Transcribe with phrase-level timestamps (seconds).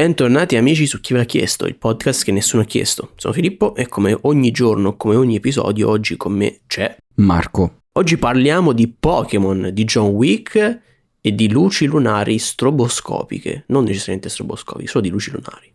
[0.00, 3.10] Bentornati amici su Chi l'ha chiesto, il podcast che nessuno ha chiesto.
[3.16, 7.82] Sono Filippo e come ogni giorno, come ogni episodio, oggi con me c'è Marco.
[7.92, 10.80] Oggi parliamo di Pokémon, di John Wick
[11.20, 13.64] e di luci lunari stroboscopiche.
[13.66, 15.70] Non necessariamente stroboscopiche, solo di luci lunari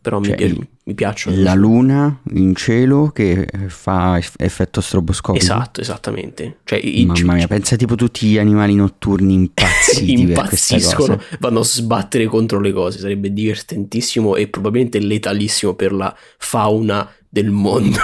[0.00, 1.42] però cioè, mi, mi, piacciono.
[1.42, 5.44] La luna in cielo che fa effetto stroboscopico.
[5.44, 6.58] Esatto, esattamente.
[6.64, 12.60] Cioè, Mamma mia, pensa tipo tutti gli animali notturni impazziti impazziscono, vanno a sbattere contro
[12.60, 17.98] le cose, sarebbe divertentissimo e probabilmente letalissimo per la fauna del mondo.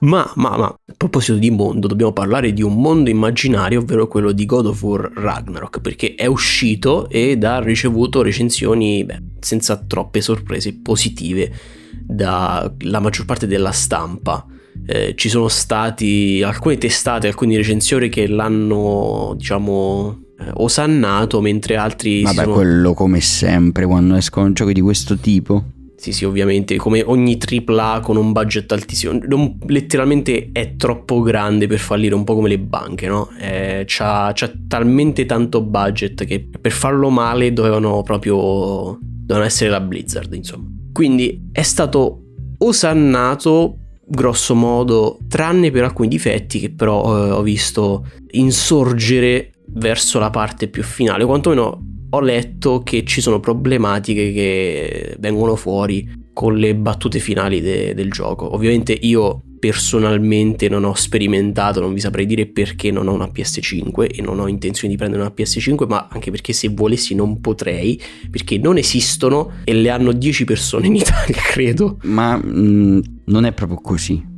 [0.00, 4.30] Ma, ma, ma, a proposito di mondo, dobbiamo parlare di un mondo immaginario, ovvero quello
[4.30, 10.20] di God of War Ragnarok, perché è uscito ed ha ricevuto recensioni, beh, senza troppe
[10.20, 11.52] sorprese, positive
[12.00, 14.46] dalla maggior parte della stampa.
[14.86, 22.22] Eh, ci sono stati alcune testate, alcuni recensori che l'hanno, diciamo, eh, osannato, mentre altri...
[22.22, 22.54] Vabbè, sono...
[22.54, 25.64] quello come sempre quando escono giochi di questo tipo.
[25.98, 31.66] Sì, sì, ovviamente, come ogni AAA con un budget altissimo, non, letteralmente è troppo grande
[31.66, 33.28] per fallire, un po' come le banche, no?
[33.36, 39.80] Eh, c'ha, c'ha, talmente tanto budget che per farlo male dovevano proprio, dovevano essere la
[39.80, 40.68] Blizzard, insomma.
[40.92, 42.22] Quindi è stato
[42.58, 50.30] osannato grosso modo, tranne per alcuni difetti che però eh, ho visto insorgere verso la
[50.30, 56.74] parte più finale, quantomeno ho letto che ci sono problematiche che vengono fuori con le
[56.74, 58.54] battute finali de- del gioco.
[58.54, 64.06] Ovviamente io personalmente non ho sperimentato, non vi saprei dire perché non ho una PS5
[64.16, 68.00] e non ho intenzione di prendere una PS5, ma anche perché se volessi non potrei,
[68.30, 71.98] perché non esistono e le hanno 10 persone in Italia, credo.
[72.04, 74.36] Ma mh, mm, non è proprio così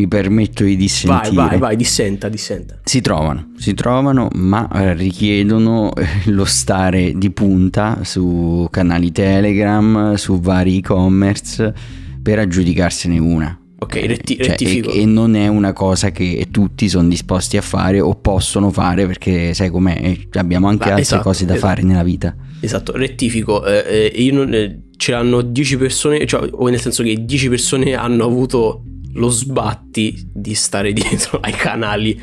[0.00, 1.34] mi permetto di dissentire.
[1.34, 2.80] Vai, vai, vai, dissenta, dissenta.
[2.84, 10.14] Si trovano, si trovano, ma eh, richiedono eh, lo stare di punta su canali Telegram,
[10.14, 11.74] su vari e-commerce
[12.22, 13.54] per aggiudicarsene una.
[13.82, 14.90] Ok, retti- cioè, rettifico.
[14.90, 19.06] E, e, non è una cosa che tutti sono disposti a fare o possono fare
[19.06, 21.68] perché sai com'è, eh, abbiamo anche ah, altre esatto, cose da esatto.
[21.68, 22.34] fare nella vita.
[22.60, 23.64] Esatto, rettifico.
[23.64, 27.94] Eh, io non, eh, ce l'hanno 10 persone, cioè, o nel senso che 10 persone
[27.94, 28.82] hanno avuto
[29.14, 32.20] lo sbatti di stare dietro ai canali.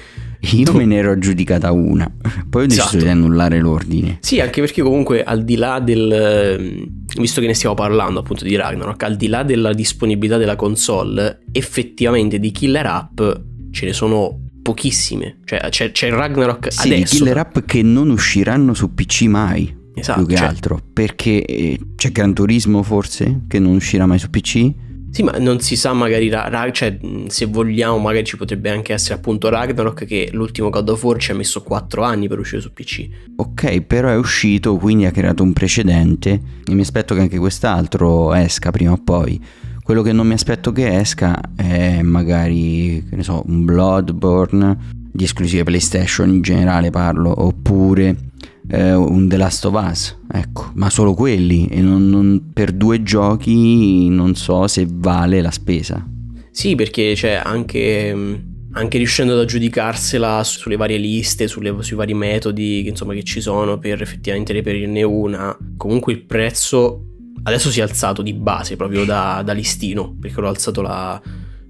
[0.52, 2.10] Io me ne ero aggiudicata una,
[2.48, 3.04] poi ho deciso esatto.
[3.04, 4.20] di annullare l'ordine.
[4.22, 6.12] Sì, anche perché comunque al di là del...
[6.12, 10.56] Ehm, visto che ne stiamo parlando appunto di Ragnarok, al di là della disponibilità della
[10.56, 13.20] console, effettivamente di killer app
[13.72, 15.40] ce ne sono pochissime.
[15.44, 17.16] Cioè c'è, c'è il Ragnarok sì, adesso.
[17.16, 19.76] Sì, killer app che non usciranno su PC mai.
[19.96, 20.20] Esatto.
[20.20, 20.48] Più che cioè...
[20.48, 20.80] altro.
[20.94, 24.72] Perché eh, c'è Gran Turismo forse che non uscirà mai su PC
[25.10, 26.30] sì, ma non si sa magari,
[26.72, 26.98] cioè,
[27.28, 31.32] se vogliamo magari ci potrebbe anche essere appunto Ragnarok che l'ultimo God of War ci
[31.32, 33.08] ha messo 4 anni per uscire su PC.
[33.38, 38.34] Ok, però è uscito, quindi ha creato un precedente e mi aspetto che anche quest'altro
[38.34, 39.42] esca prima o poi.
[39.82, 44.78] Quello che non mi aspetto che esca è magari, che ne so, un Bloodborne
[45.12, 48.16] di esclusive PlayStation in generale parlo, oppure
[48.70, 53.04] eh, un The Last of Us, ecco, ma solo quelli e non, non, per due
[53.04, 56.06] giochi non so se vale la spesa.
[56.52, 58.42] Sì, perché cioè, anche,
[58.72, 63.42] anche riuscendo ad aggiudicarsela sulle varie liste, sulle, sui vari metodi che, insomma, che ci
[63.42, 67.04] sono per effettivamente reperirne una, comunque il prezzo
[67.44, 71.22] adesso si è alzato di base proprio da, da listino, perché l'ho alzato la,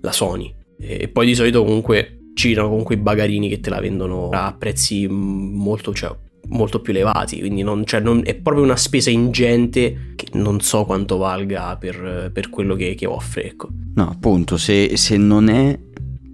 [0.01, 0.53] la Sony.
[0.79, 5.07] E poi di solito comunque girano comunque i bagarini che te la vendono a prezzi
[5.07, 6.15] molto, cioè,
[6.49, 10.85] molto più elevati, quindi non, cioè non, è proprio una spesa ingente che non so
[10.85, 13.45] quanto valga per, per quello che, che, offre.
[13.45, 13.69] Ecco.
[13.95, 15.77] No, appunto, se, se non è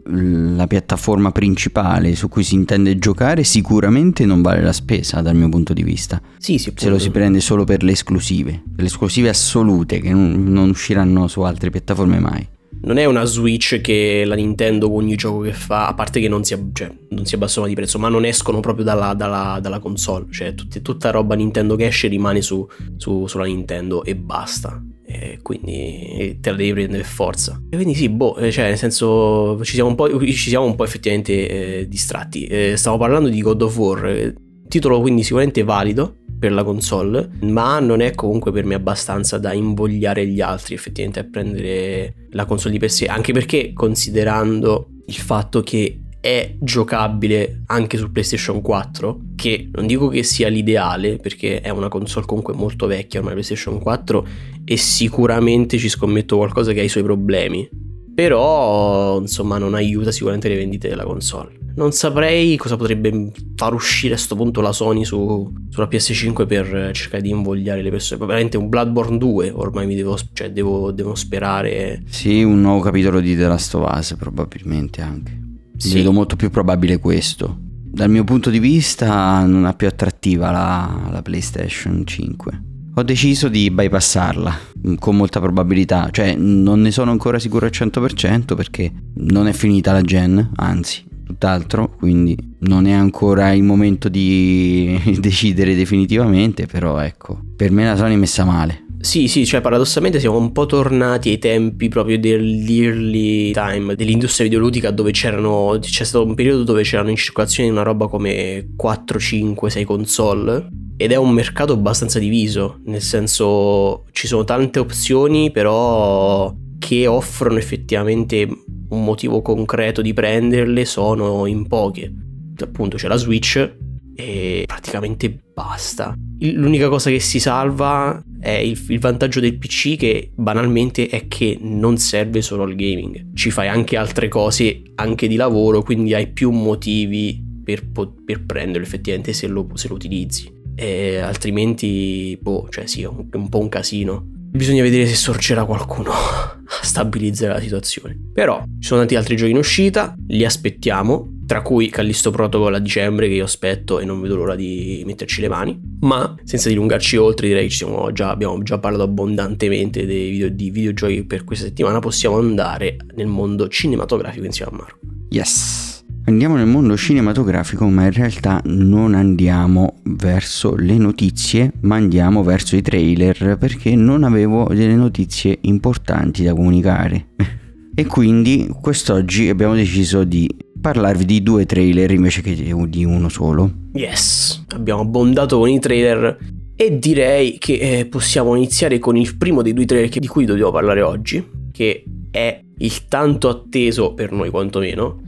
[0.06, 5.48] la piattaforma principale su cui si intende giocare sicuramente non vale la spesa dal mio
[5.48, 9.30] punto di vista sì, sì, se lo si prende solo per le esclusive le esclusive
[9.30, 12.46] assolute che non, non usciranno su altre piattaforme mai
[12.84, 16.28] non è una Switch che la Nintendo con ogni gioco che fa, a parte che
[16.28, 19.80] non si, cioè, non si abbassano di prezzo, ma non escono proprio dalla, dalla, dalla
[19.80, 22.68] console, cioè tutti, tutta roba Nintendo che esce rimane su,
[22.98, 24.82] su, sulla Nintendo e basta.
[25.06, 27.62] E quindi te la devi prendere forza.
[27.70, 30.76] E quindi sì, boh, eh, cioè nel senso ci siamo un po', ci siamo un
[30.76, 32.46] po effettivamente eh, distratti.
[32.46, 34.34] Eh, stavo parlando di God of War, eh,
[34.68, 39.54] titolo quindi sicuramente valido, per la console, ma non è comunque per me abbastanza da
[39.54, 45.14] invogliare gli altri effettivamente a prendere la console di per sé, anche perché considerando il
[45.14, 51.62] fatto che è giocabile anche su PlayStation 4, che non dico che sia l'ideale, perché
[51.62, 54.28] è una console comunque molto vecchia ormai PlayStation 4
[54.66, 57.70] e sicuramente ci scommetto qualcosa che ha i suoi problemi.
[58.14, 61.63] però insomma non aiuta sicuramente le vendite della console.
[61.76, 66.92] Non saprei cosa potrebbe far uscire a questo punto la Sony su, sulla PS5 per
[66.94, 68.18] cercare di invogliare le persone.
[68.18, 72.04] Probabilmente un Bloodborne 2, ormai mi devo, cioè devo, devo sperare.
[72.08, 75.40] Sì, un nuovo capitolo di The Last of Us probabilmente anche.
[75.78, 75.96] Sì.
[75.96, 77.58] Vedo molto più probabile questo.
[77.60, 83.48] Dal mio punto di vista non è più attrattiva la, la PlayStation 5 ho deciso
[83.48, 84.60] di bypassarla
[85.00, 89.92] con molta probabilità, cioè non ne sono ancora sicuro al 100% perché non è finita
[89.92, 97.40] la gen, anzi, tutt'altro, quindi non è ancora il momento di decidere definitivamente, però ecco,
[97.56, 98.84] per me la Sony è messa male.
[99.04, 104.92] Sì, sì, cioè paradossalmente siamo un po' tornati ai tempi proprio dell'early time dell'industria videoludica
[104.92, 109.70] dove c'erano, c'è stato un periodo dove c'erano in circolazione una roba come 4, 5,
[109.70, 116.56] 6 console ed è un mercato abbastanza diviso, nel senso ci sono tante opzioni però
[116.84, 118.46] che offrono effettivamente
[118.90, 122.12] un motivo concreto di prenderle sono in poche.
[122.60, 123.76] Appunto c'è la Switch
[124.14, 126.14] e praticamente basta.
[126.40, 131.58] L'unica cosa che si salva è il, il, vantaggio del PC che banalmente è che
[131.62, 136.28] non serve solo al gaming, ci fai anche altre cose anche di lavoro, quindi hai
[136.28, 137.88] più motivi per,
[138.26, 140.52] per prenderlo effettivamente se lo, se lo utilizzi.
[140.76, 144.28] E altrimenti, boh, cioè sì, è un, un po' un casino.
[144.56, 148.16] Bisogna vedere se sorgerà qualcuno a stabilizzare la situazione.
[148.32, 152.80] Però ci sono tanti altri giochi in uscita, li aspettiamo, tra cui Callisto Protocol a
[152.80, 155.82] dicembre che io aspetto e non vedo l'ora di metterci le mani.
[156.02, 161.44] Ma senza dilungarci oltre, direi che già, abbiamo già parlato abbondantemente video, di videogiochi per
[161.44, 161.98] questa settimana.
[161.98, 165.00] Possiamo andare nel mondo cinematografico insieme a Marco.
[165.30, 165.93] Yes.
[166.26, 172.78] Andiamo nel mondo cinematografico, ma in realtà non andiamo verso le notizie, ma andiamo verso
[172.78, 177.28] i trailer perché non avevo delle notizie importanti da comunicare.
[177.94, 180.50] e quindi quest'oggi abbiamo deciso di
[180.80, 183.70] parlarvi di due trailer invece che di uno solo.
[183.92, 186.38] Yes, abbiamo abbondato con i trailer
[186.74, 190.72] e direi che eh, possiamo iniziare con il primo dei due trailer di cui dobbiamo
[190.72, 195.23] parlare oggi, che è il tanto atteso per noi quantomeno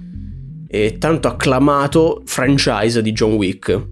[0.75, 3.87] e tanto acclamato franchise di John Wick,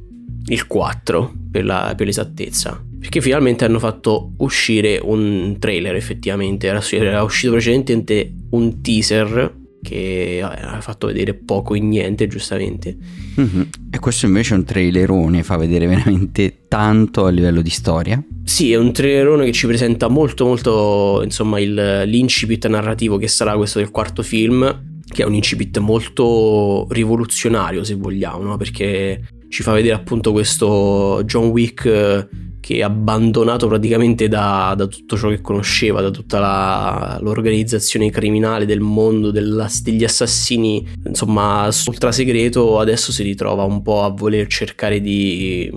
[0.47, 2.83] il 4 per, la, per l'esattezza.
[2.99, 10.41] Perché finalmente hanno fatto uscire un trailer effettivamente, era, era uscito precedentemente un teaser che
[10.41, 12.97] ha fatto vedere poco e niente giustamente.
[13.39, 13.61] Mm-hmm.
[13.89, 18.21] E questo invece è un trailerone, fa vedere veramente tanto a livello di storia.
[18.43, 23.55] Sì, è un trailerone che ci presenta molto molto insomma il, l'incipit narrativo che sarà
[23.55, 28.57] questo del quarto film che è un incipit molto rivoluzionario se vogliamo, no?
[28.57, 32.27] perché ci fa vedere appunto questo John Wick eh,
[32.63, 38.65] che è abbandonato praticamente da, da tutto ciò che conosceva, da tutta la, l'organizzazione criminale
[38.65, 44.47] del mondo della, degli assassini, insomma, ultra segreto, adesso si ritrova un po' a voler
[44.47, 45.69] cercare di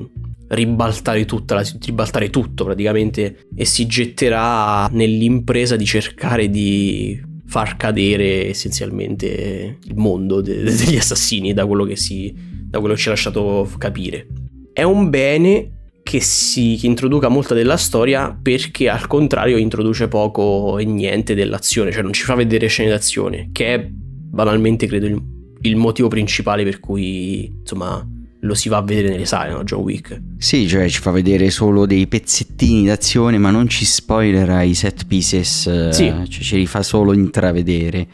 [0.47, 8.49] ribaltare, tutta la, ribaltare tutto praticamente e si getterà nell'impresa di cercare di far cadere
[8.49, 13.13] essenzialmente il mondo de- degli assassini da quello che, si, da quello che ci ha
[13.13, 14.27] lasciato capire.
[14.73, 15.71] È un bene
[16.03, 21.91] che, si, che introduca molta della storia perché al contrario introduce poco e niente dell'azione,
[21.91, 25.21] cioè non ci fa vedere scene d'azione, che è banalmente credo il,
[25.63, 28.07] il motivo principale per cui insomma
[28.47, 29.65] lo si va a vedere nelle sale, no?
[29.65, 30.21] John Wick.
[30.39, 35.07] Sì, cioè ci fa vedere solo dei pezzettini d'azione, ma non ci spoilerà i set
[35.07, 36.07] pieces, eh, sì.
[36.29, 38.07] cioè ce li fa solo intravedere.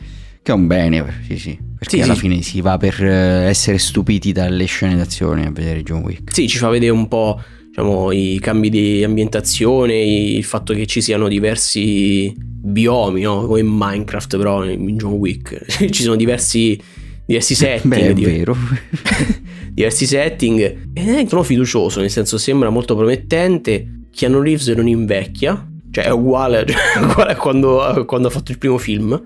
[0.43, 1.59] Che è un bene, sì, sì.
[1.79, 2.21] Perché sì, alla sì.
[2.21, 6.33] fine si va per eh, essere stupiti dalle scene d'azione a vedere John Wick.
[6.35, 11.01] Sì, ci fa vedere un po' diciamo, i cambi di ambientazione, il fatto che ci
[11.01, 13.47] siano diversi biomi, no?
[13.47, 15.65] come in Minecraft, però in John Wick.
[15.91, 16.81] ci sono diversi,
[17.25, 17.87] diversi set.
[17.87, 18.57] Beh, è vero.
[19.73, 24.01] diversi setting e sono fiducioso, nel senso sembra molto promettente.
[24.15, 28.59] Keanu Reeves non invecchia, cioè è uguale, cioè, uguale a quando, quando ha fatto il
[28.59, 29.21] primo film.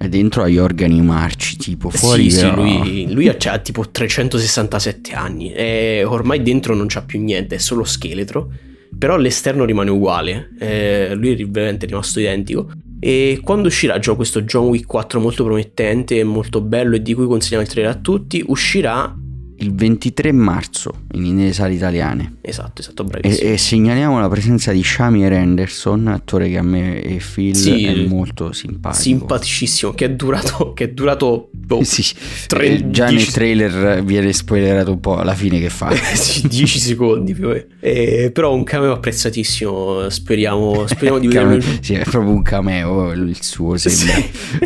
[0.00, 2.30] E dentro ha gli organi marci, tipo fuori.
[2.30, 2.62] Sì, però...
[2.62, 7.58] sì, lui, lui ha tipo 367 anni e ormai dentro non c'ha più niente, è
[7.58, 8.50] solo scheletro.
[8.96, 12.70] Però l'esterno rimane uguale, eh, lui è veramente rimasto identico.
[13.00, 17.26] E quando uscirà già questo John Wick 4 molto promettente, molto bello e di cui
[17.26, 19.16] consigliamo il trailer a tutti, uscirà
[19.60, 22.36] il 23 marzo in, nelle sale italiane.
[22.40, 23.50] Esatto, esatto, E, bravissimo.
[23.50, 27.94] e segnaliamo la presenza di Shamir Anderson, attore che a me e Phil Sì, è
[28.06, 29.02] molto simpatico.
[29.02, 32.04] Simpaticissimo, che è durato, che è durato boh, Sì,
[32.46, 35.90] tre- eh, già dieci- nel trailer viene spoilerato un po' alla fine che fa.
[36.14, 37.50] sì, 10 secondi più.
[37.80, 41.46] Eh, però un cameo apprezzatissimo, speriamo, speriamo di vederlo.
[41.80, 44.22] Sì, è proprio un cameo il suo sembra.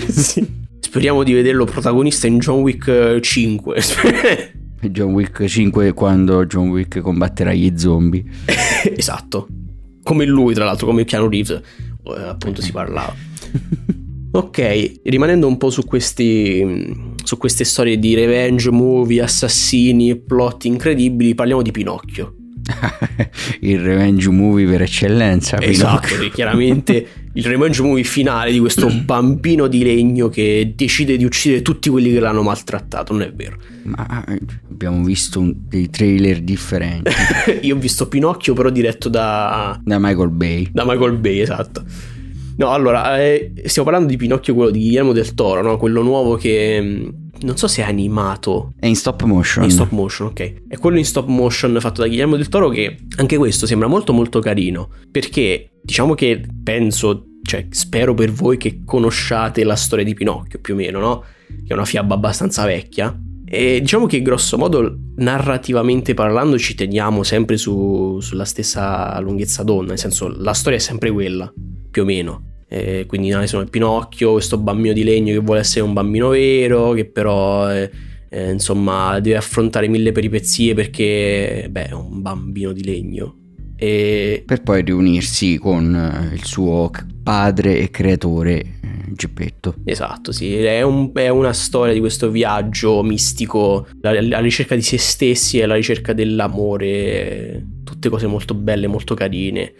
[0.09, 0.61] Sì.
[0.81, 3.81] Speriamo di vederlo protagonista in John Wick eh, 5.
[4.91, 8.25] John Wick 5 quando John Wick combatterà gli zombie.
[8.97, 9.47] esatto.
[10.03, 13.15] Come lui, tra l'altro, come Keanu Reeves, eh, appunto si parlava.
[14.35, 20.65] Ok, rimanendo un po' su questi su queste storie di revenge movie, assassini e plot
[20.65, 22.37] incredibili, parliamo di Pinocchio.
[23.61, 25.61] Il revenge movie per eccellenza.
[25.61, 31.25] Esatto, che chiaramente il revenge movie finale di questo bambino di legno che decide di
[31.25, 33.57] uccidere tutti quelli che l'hanno maltrattato, non è vero.
[33.85, 34.41] Ma eh,
[34.71, 37.11] abbiamo visto un- dei trailer differenti
[37.63, 40.69] Io ho visto Pinocchio però diretto da, da Michael Bay.
[40.73, 41.85] da Michael Bay, esatto.
[42.57, 45.77] No, allora, eh, stiamo parlando di Pinocchio, quello di Guillermo del Toro, no?
[45.77, 46.81] Quello nuovo che...
[46.81, 49.65] mh, Non so se è animato È in stop motion.
[49.65, 50.55] in stop motion, ok.
[50.69, 54.13] È quello in stop motion fatto da Guillermo del Toro che anche questo sembra molto
[54.13, 54.91] molto carino.
[55.11, 60.75] Perché diciamo che penso, cioè spero per voi che conosciate la storia di Pinocchio più
[60.75, 61.25] o meno, no?
[61.49, 63.19] Che è una fiaba abbastanza vecchia.
[63.55, 69.91] E diciamo che grosso modo narrativamente parlando ci teniamo sempre su- sulla stessa lunghezza d'onda,
[69.91, 71.53] nel senso la storia è sempre quella,
[71.91, 72.63] più o meno.
[72.67, 76.93] Eh, quindi no, il Pinocchio, questo bambino di legno che vuole essere un bambino vero,
[76.93, 77.91] che però eh,
[78.31, 83.42] eh, insomma deve affrontare mille peripezie perché beh, è un bambino di legno.
[83.83, 86.89] E Per poi riunirsi con eh, il suo
[87.25, 88.71] padre e creatore eh,
[89.09, 89.75] Geppetto.
[89.85, 94.99] Esatto, sì, è, un- è una storia di questo viaggio mistico alla, ricerca di se
[94.99, 99.73] stessi e alla ricerca dell'amore, tutte cose molto belle, molto carine,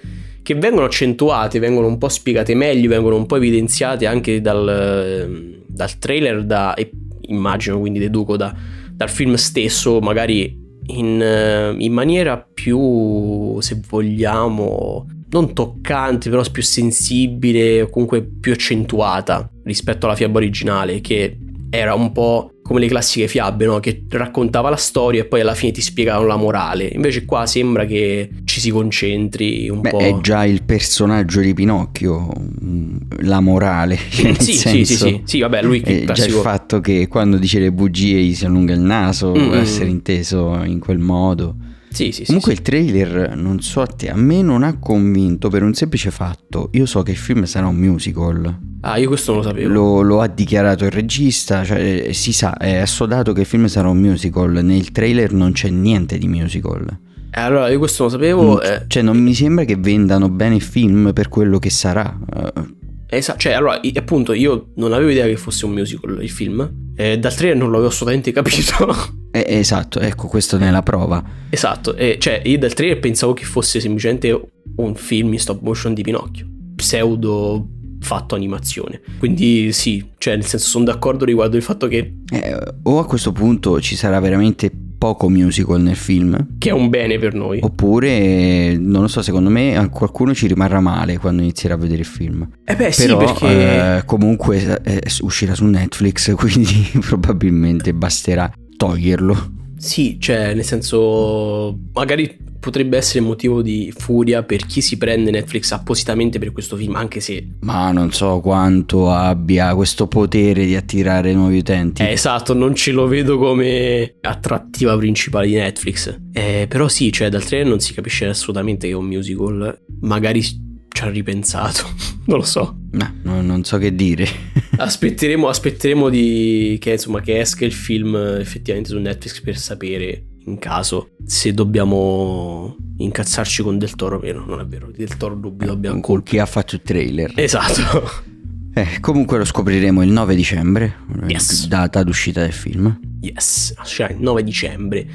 [0.43, 5.99] che vengono accentuate, vengono un po' spiegate meglio, vengono un po' evidenziate anche dal, dal
[5.99, 6.91] trailer, da, e
[7.29, 8.53] immagino quindi deduco da-
[8.91, 16.63] dal film stesso, magari in, eh, in maniera più, se vogliamo, non toccante, però più
[16.63, 21.39] sensibile o comunque più accentuata rispetto alla fiaba originale, che
[21.71, 23.81] era un po' come le classiche fiabe, no?
[23.81, 26.85] Che raccontava la storia e poi alla fine ti spiegavano la morale.
[26.85, 28.29] Invece qua sembra che
[28.63, 29.99] si concentri un Beh, po'.
[29.99, 32.33] è già il personaggio di Pinocchio,
[32.65, 33.99] mm, la morale.
[34.09, 36.81] cioè, nel sì, sì, sì, senso, sì, sì, vabbè, lui che è già il fatto
[36.81, 39.61] che quando dice le bugie gli si allunga il naso, Mm, può mm.
[39.61, 41.57] essere inteso in quel modo.
[41.89, 42.59] Sì, sì, sì, Comunque sì.
[42.59, 46.71] il trailer, non so a te, a me non ha convinto per un semplice fatto.
[46.73, 48.59] Io so che il film sarà un musical.
[48.81, 49.69] Ah, io questo non lo sapevo.
[49.73, 53.67] Lo, lo ha dichiarato il regista, cioè eh, si sa, è assodato che il film
[53.67, 54.61] sarà un musical.
[54.65, 56.99] Nel trailer non c'è niente di musical.
[57.35, 58.61] Eh, allora, io questo lo sapevo.
[58.61, 62.19] Eh, Cioè non mi sembra che vendano bene il film per quello che sarà.
[62.37, 66.71] Eh, Esa- cioè, allora, appunto, io non avevo idea che fosse un musical il film.
[66.95, 68.95] Eh, dal trailer non l'avevo assolutamente capito.
[69.31, 71.23] eh, esatto, ecco, questo ne è la prova.
[71.51, 74.39] esatto, eh, cioè, io dal trailer pensavo che fosse semplicemente
[74.77, 76.47] un film in stop motion di Pinocchio.
[76.77, 77.67] Pseudo
[78.01, 79.01] fatto animazione.
[79.19, 83.33] Quindi sì, cioè, nel senso, sono d'accordo riguardo il fatto che, Eh, o a questo
[83.33, 84.71] punto ci sarà veramente
[85.03, 87.59] poco musical nel film, che è un bene per noi.
[87.61, 92.07] oppure, non lo so, secondo me qualcuno ci rimarrà male quando inizierà a vedere il
[92.07, 92.49] film.
[92.65, 93.97] Eh beh, sì, Però perché...
[93.97, 99.55] eh, comunque eh, uscirà su Netflix, quindi probabilmente basterà toglierlo.
[99.77, 105.73] Sì, cioè, nel senso, magari potrebbe essere motivo di furia per chi si prende Netflix
[105.73, 111.33] appositamente per questo film, anche se Ma non so quanto abbia questo potere di attirare
[111.33, 112.03] nuovi utenti.
[112.03, 116.17] Eh, esatto, non ce lo vedo come attrattiva principale di Netflix.
[116.33, 119.83] Eh, però sì, cioè dal trailer non si capisce assolutamente che è un musical.
[120.03, 121.83] Magari ci ha ripensato,
[122.27, 122.77] non lo so.
[122.93, 124.29] No, no, non so che dire.
[124.77, 130.59] Aspetteremo, aspetteremo di, che, insomma, che esca il film effettivamente su Netflix per sapere in
[130.59, 134.45] caso se dobbiamo incazzarci con Del Toro meno.
[134.47, 136.31] Non è vero, Del Toro dubito abbiamo Con colpa.
[136.31, 137.33] chi ha fatto il trailer.
[137.37, 138.31] Esatto.
[138.75, 140.95] Eh, comunque lo scopriremo il 9 dicembre,
[141.25, 141.69] eh, Yes.
[141.69, 142.99] data d'uscita del film.
[143.21, 145.07] Yes, uscirà il 9 dicembre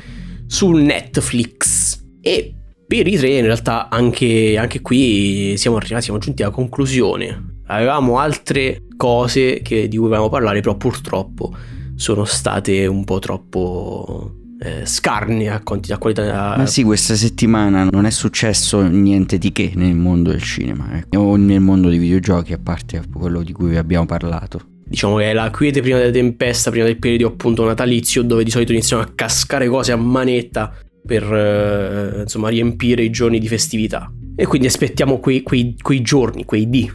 [0.46, 2.00] su Netflix.
[2.22, 2.54] E
[2.86, 7.62] per i tre in realtà anche, anche qui siamo arrivati, siamo giunti alla conclusione.
[7.66, 11.52] Avevamo altre cose che- di cui volevamo parlare, però purtroppo
[11.96, 16.56] sono state un po' troppo eh, scarne a, quanti- a qualità...
[16.58, 21.20] Ma sì, questa settimana non è successo niente di che nel mondo del cinema, ecco,
[21.20, 24.62] o nel mondo dei videogiochi, a parte quello di cui vi abbiamo parlato.
[24.88, 28.50] diciamo che è la quiete prima della tempesta, prima del periodo appunto natalizio, dove di
[28.50, 30.74] solito iniziano a cascare cose a manetta
[31.06, 34.12] per eh, insomma riempire i giorni di festività.
[34.36, 36.90] E quindi aspettiamo quei, quei, quei giorni, quei dì.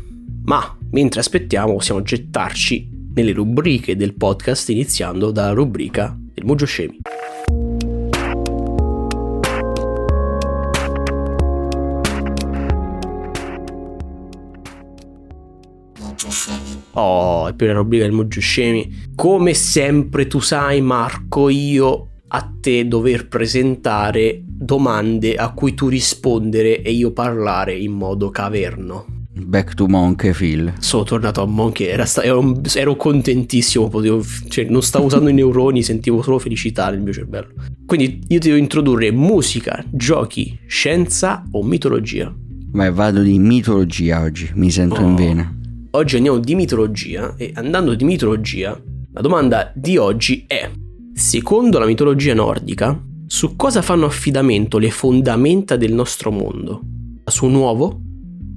[0.45, 7.01] Ma mentre aspettiamo possiamo gettarci nelle rubriche del podcast iniziando dalla rubrica del Mugio Scemi.
[16.95, 19.11] Oh, è per la rubrica del Moggio Scemi.
[19.15, 26.83] Come sempre tu sai Marco, io a te dover presentare domande a cui tu rispondere
[26.83, 29.22] e io parlare in modo caverno.
[29.35, 30.75] Back to Monkey Phil.
[30.79, 35.33] Sono tornato a Monkey, era sta- ero, ero, contentissimo, potevo, cioè, non stavo usando i
[35.33, 37.49] neuroni, sentivo solo felicità nel mio cervello.
[37.87, 42.33] Quindi io ti devo introdurre musica, giochi, scienza o mitologia.
[42.35, 45.05] Beh, vado di mitologia oggi, mi sento oh.
[45.05, 45.57] in vena.
[45.93, 48.79] Oggi andiamo di mitologia e andando di mitologia,
[49.13, 50.71] la domanda di oggi è,
[51.15, 56.81] secondo la mitologia nordica, su cosa fanno affidamento le fondamenta del nostro mondo?
[57.25, 58.01] Su un uovo?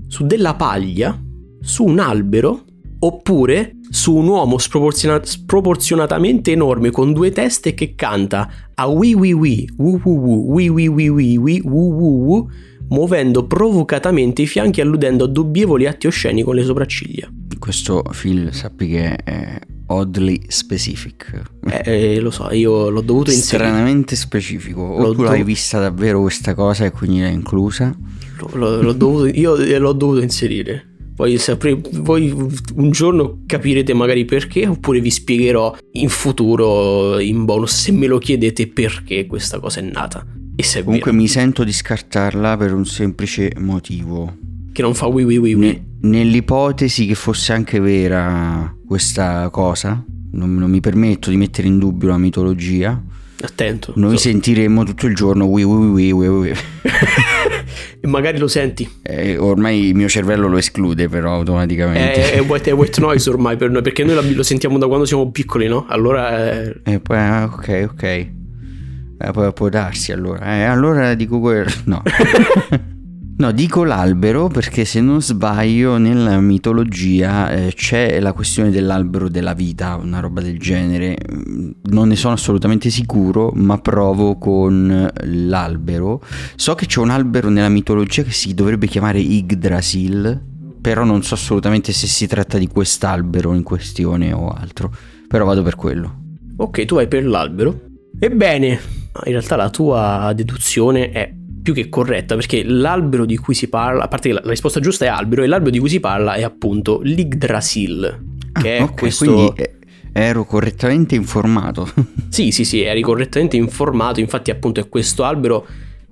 [0.08, 1.20] Su della paglia?
[1.62, 2.64] Su un albero?
[3.00, 9.34] Oppure su un uomo sproporziona- sproporzionatamente enorme con due teste che canta a wi wi
[9.34, 12.50] wi, wu wu wu, wi wi wi wi, wi wu wu wu,
[12.90, 17.30] muovendo provocatamente i fianchi alludendo a dubbievoli atti osceni con le sopracciglia.
[17.60, 21.42] Questo film sappi che è oddly specific.
[21.70, 23.70] Eh, eh, lo so, io l'ho dovuto inserire.
[23.70, 24.82] Stranamente specifico.
[24.82, 27.96] O l'ho tu l'hai vista davvero questa cosa e quindi l'hai inclusa?
[28.54, 30.94] L'ho, l'ho dovuto, io l'ho dovuto inserire.
[31.16, 37.74] Poi, sapre, voi un giorno capirete magari perché, oppure vi spiegherò in futuro in bonus
[37.74, 40.26] se me lo chiedete perché questa cosa è nata.
[40.58, 44.36] E se Comunque mi sento di scartarla per un semplice motivo.
[44.74, 45.66] Che non fa wi wi wi wi.
[45.66, 51.78] Ne, nell'ipotesi che fosse anche vera questa cosa, non, non, mi permetto di mettere in
[51.80, 53.02] dubbio la mitologia.
[53.40, 53.94] Attento.
[53.96, 54.24] Noi so.
[54.24, 56.54] sentiremo tutto il giorno wi wi wi wi wi.
[58.00, 58.90] E magari lo senti.
[59.02, 62.32] Eh, ormai il mio cervello lo esclude però automaticamente.
[62.32, 65.06] È, è, white, è white noise ormai per noi, perché noi lo sentiamo da quando
[65.06, 65.86] siamo piccoli, no?
[65.88, 66.30] Allora...
[66.30, 66.74] È...
[66.84, 68.04] Eh, poi, ah, ok, ok.
[68.04, 70.58] Eh, può, può, darsi allora.
[70.58, 71.72] Eh, allora dico quello.
[71.86, 72.02] No.
[73.38, 79.54] no, dico l'albero perché se non sbaglio nella mitologia eh, c'è la questione dell'albero della
[79.54, 81.18] vita, una roba del genere.
[81.32, 86.22] Mm, non ne sono assolutamente sicuro, ma provo con l'albero.
[86.56, 90.42] So che c'è un albero nella mitologia che si dovrebbe chiamare Yggdrasil,
[90.82, 94.94] però non so assolutamente se si tratta di quest'albero in questione o altro.
[95.28, 96.24] Però vado per quello.
[96.58, 97.82] Ok, tu vai per l'albero.
[98.18, 101.34] Ebbene, in realtà la tua deduzione è
[101.66, 105.06] più che corretta perché l'albero di cui si parla, a parte che la, risposta giusta
[105.06, 108.24] è albero, e l'albero di cui si parla è appunto l'Yggdrasil,
[108.54, 109.34] che ah, è okay, questo...
[109.34, 109.74] Quindi
[110.14, 111.90] ero correttamente informato.
[112.30, 115.66] sì, sì, sì, eri correttamente informato, infatti appunto è questo albero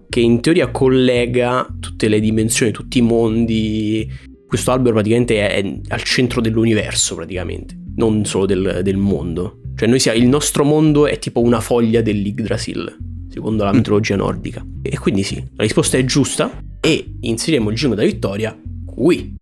[0.09, 4.11] che in teoria collega tutte le dimensioni, tutti i mondi.
[4.47, 9.59] Questo albero praticamente è, è al centro dell'universo, praticamente, non solo del, del mondo.
[9.75, 14.63] Cioè noi siamo, il nostro mondo è tipo una foglia dell'Yggdrasil, secondo la mitologia nordica.
[14.83, 19.35] E quindi sì, la risposta è giusta e inseriremo il giro da vittoria qui.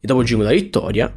[0.00, 1.12] E dopo il giro da vittoria,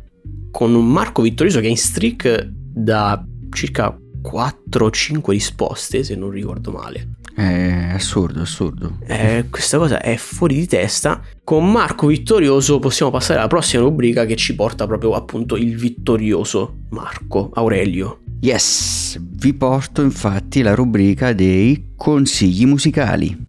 [0.50, 6.72] con un Marco vittorioso che è in streak da circa 4-5 risposte, se non ricordo
[6.72, 7.20] male.
[7.34, 8.98] È assurdo, assurdo.
[9.06, 11.22] Eh, questa cosa è fuori di testa.
[11.44, 16.86] Con Marco vittorioso possiamo passare alla prossima rubrica che ci porta proprio appunto il vittorioso
[16.90, 18.20] Marco Aurelio.
[18.42, 23.44] Yes, vi porto infatti la rubrica dei consigli musicali.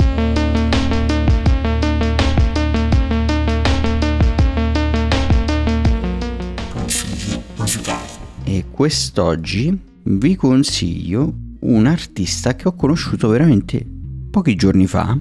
[8.44, 13.84] E quest'oggi vi consiglio un artista che ho conosciuto veramente
[14.30, 15.16] pochi giorni fa.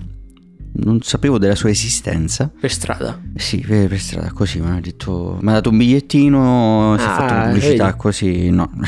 [0.74, 2.50] Non sapevo della sua esistenza.
[2.58, 3.20] Per strada?
[3.36, 5.38] Sì, per, per strada, così mi ha detto.
[5.42, 7.98] Mi ha dato un bigliettino, si è fatto ah, pubblicità vedi.
[7.98, 8.50] così.
[8.50, 8.72] No.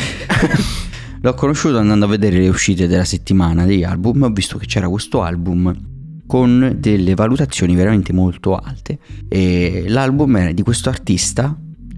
[1.22, 4.24] L'ho conosciuto andando a vedere le uscite della settimana degli album.
[4.24, 5.74] Ho visto che c'era questo album
[6.26, 9.00] con delle valutazioni veramente molto alte.
[9.28, 11.56] E l'album era di questo artista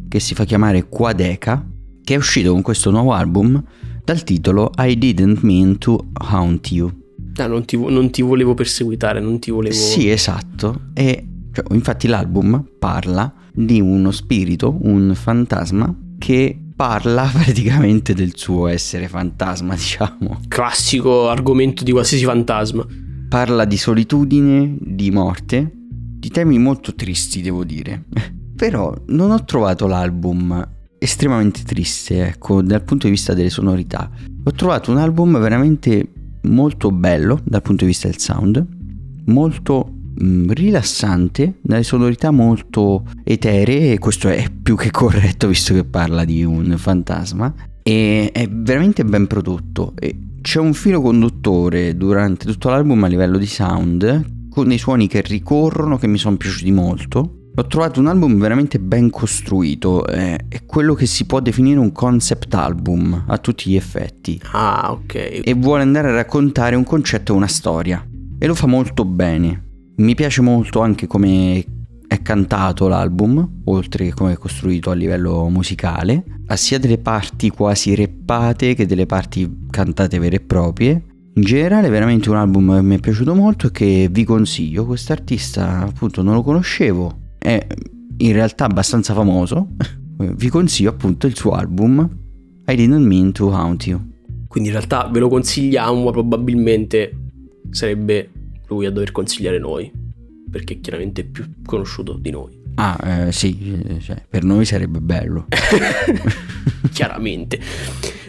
[0.07, 1.63] che si fa chiamare Quadeca,
[2.03, 3.63] che è uscito con questo nuovo album
[4.05, 6.91] dal titolo I Didn't Mean to Haunt You.
[7.37, 9.73] Ah, non ti, non ti volevo perseguitare, non ti volevo...
[9.73, 10.89] Sì, esatto.
[10.93, 18.67] E cioè, infatti l'album parla di uno spirito, un fantasma, che parla praticamente del suo
[18.67, 20.41] essere fantasma, diciamo.
[20.47, 22.85] Classico argomento di qualsiasi fantasma.
[23.27, 28.05] parla di solitudine, di morte, di temi molto tristi devo dire.
[28.55, 34.09] Però non ho trovato l'album estremamente triste, ecco, dal punto di vista delle sonorità.
[34.43, 36.11] Ho trovato un album veramente
[36.43, 38.65] molto bello dal punto di vista del sound,
[39.25, 45.73] molto mh, mm, rilassante, dalle sonorità molto eteree, e questo è più che corretto visto
[45.73, 47.53] che parla di un fantasma,
[47.83, 49.93] e è veramente ben prodotto.
[49.99, 55.07] E c'è un filo conduttore durante tutto l'album a livello di sound, con dei suoni
[55.07, 60.35] che ricorrono che mi sono piaciuti molto ho trovato un album veramente ben costruito, è,
[60.49, 64.39] è quello che si può definire un concept album a tutti gli effetti.
[64.51, 65.41] Ah, ok.
[65.41, 68.05] E vuole andare a raccontare un concetto e una storia.
[68.37, 69.63] E lo fa molto bene.
[69.97, 71.63] Mi piace molto anche come
[72.07, 76.23] è cantato l'album, oltre che come è costruito a livello musicale.
[76.47, 81.05] Ha sia delle parti quasi reppate che delle parti cantate vere e proprie.
[81.35, 84.85] In generale è veramente un album che mi è piaciuto molto e che vi consiglio.
[84.85, 87.67] Quest'artista appunto non lo conoscevo, è
[88.17, 89.69] in realtà abbastanza famoso,
[90.17, 92.09] vi consiglio appunto il suo album
[92.65, 94.13] I Didn't Mean to Haunt You.
[94.47, 97.15] Quindi in realtà ve lo consigliamo, ma probabilmente
[97.69, 98.29] sarebbe
[98.67, 99.91] lui a dover consigliare noi,
[100.49, 102.63] perché è chiaramente più conosciuto di noi.
[102.75, 105.45] Ah, eh, sì, cioè, per noi sarebbe bello.
[106.91, 107.59] chiaramente.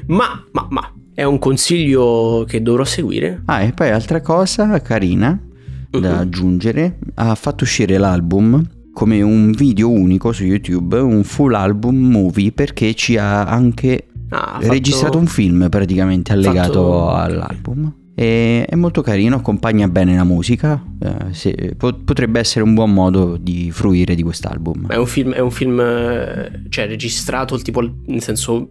[0.07, 3.43] Ma, ma, ma, è un consiglio che dovrò seguire.
[3.47, 5.41] Ah, e poi altra cosa carina
[5.89, 6.19] da uh-huh.
[6.19, 12.51] aggiungere, ha fatto uscire l'album come un video unico su YouTube, un full album movie
[12.51, 17.11] perché ci ha anche ah, registrato un film praticamente allegato fatto...
[17.11, 17.95] all'album.
[18.15, 23.37] E è molto carino, accompagna bene la musica, eh, se, potrebbe essere un buon modo
[23.37, 24.87] di fruire di quest'album.
[24.87, 28.71] È un film, è un film eh, cioè registrato tipo nel senso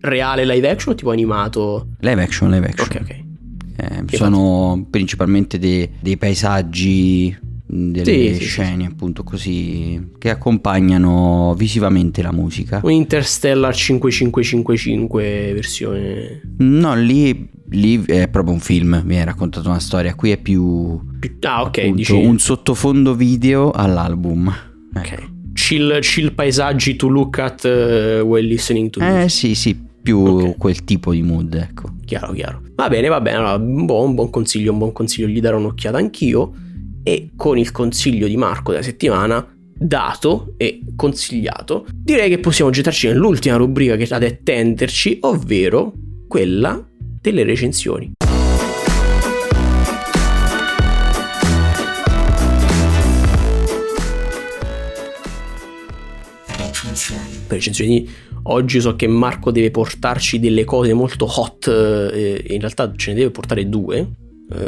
[0.00, 1.90] reale live action o tipo animato?
[2.00, 2.88] Live action, live action.
[2.90, 4.10] Ok, ok.
[4.10, 4.86] Eh, sono fatto...
[4.90, 12.80] principalmente dei, dei paesaggi delle sì, scene sì, appunto così che accompagnano visivamente la musica.
[12.82, 16.40] Un Interstellar 5555 versione.
[16.58, 21.36] No, lì, lì è proprio un film, viene raccontata una storia, qui è più, più
[21.40, 22.12] ah, ok, appunto, dici...
[22.12, 24.54] un sottofondo video all'album.
[24.94, 25.12] Ok.
[25.12, 25.30] Ecco.
[25.54, 30.54] Chill, chill paesaggi to look at uh, while listening to Eh sì, sì, più okay.
[30.58, 31.90] quel tipo di mood, ecco.
[32.04, 32.62] Chiaro, chiaro.
[32.74, 35.56] Va bene, va bene, allora, un, buon, un buon consiglio, un buon consiglio, gli darò
[35.56, 36.52] un'occhiata anch'io
[37.02, 43.08] e con il consiglio di Marco della settimana dato e consigliato, direi che possiamo gettarci
[43.08, 45.92] nell'ultima rubrica che ha da attenderci, ovvero
[46.28, 46.84] quella
[47.20, 48.12] delle recensioni.
[57.48, 58.08] Recensioni
[58.44, 63.18] oggi so che Marco deve portarci delle cose molto hot, eh, in realtà ce ne
[63.18, 64.08] deve portare due,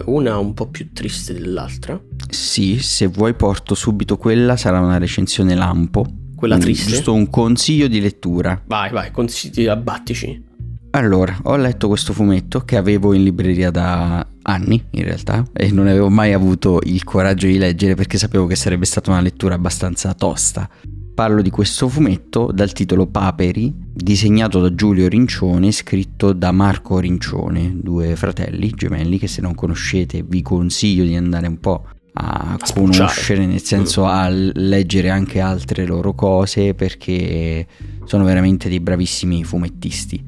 [0.07, 2.01] una un po' più triste dell'altra.
[2.29, 6.07] Sì, se vuoi porto subito quella, sarà una recensione lampo.
[6.35, 6.91] Quella triste?
[6.91, 8.61] Giusto un consiglio di lettura.
[8.67, 10.53] Vai, vai, consigli, abbattici.
[10.91, 15.89] Allora, ho letto questo fumetto che avevo in libreria da anni in realtà e non
[15.89, 20.15] avevo mai avuto il coraggio di leggere perché sapevo che sarebbe stata una lettura abbastanza
[20.15, 20.69] tosta.
[21.15, 27.73] Parlo di questo fumetto dal titolo Paperi, disegnato da Giulio Rincione, scritto da Marco Rincione,
[27.81, 32.73] due fratelli gemelli che se non conoscete vi consiglio di andare un po' a, a
[32.75, 37.65] conoscere, nel senso a leggere anche altre loro cose perché
[38.07, 40.21] sono veramente dei bravissimi fumettisti.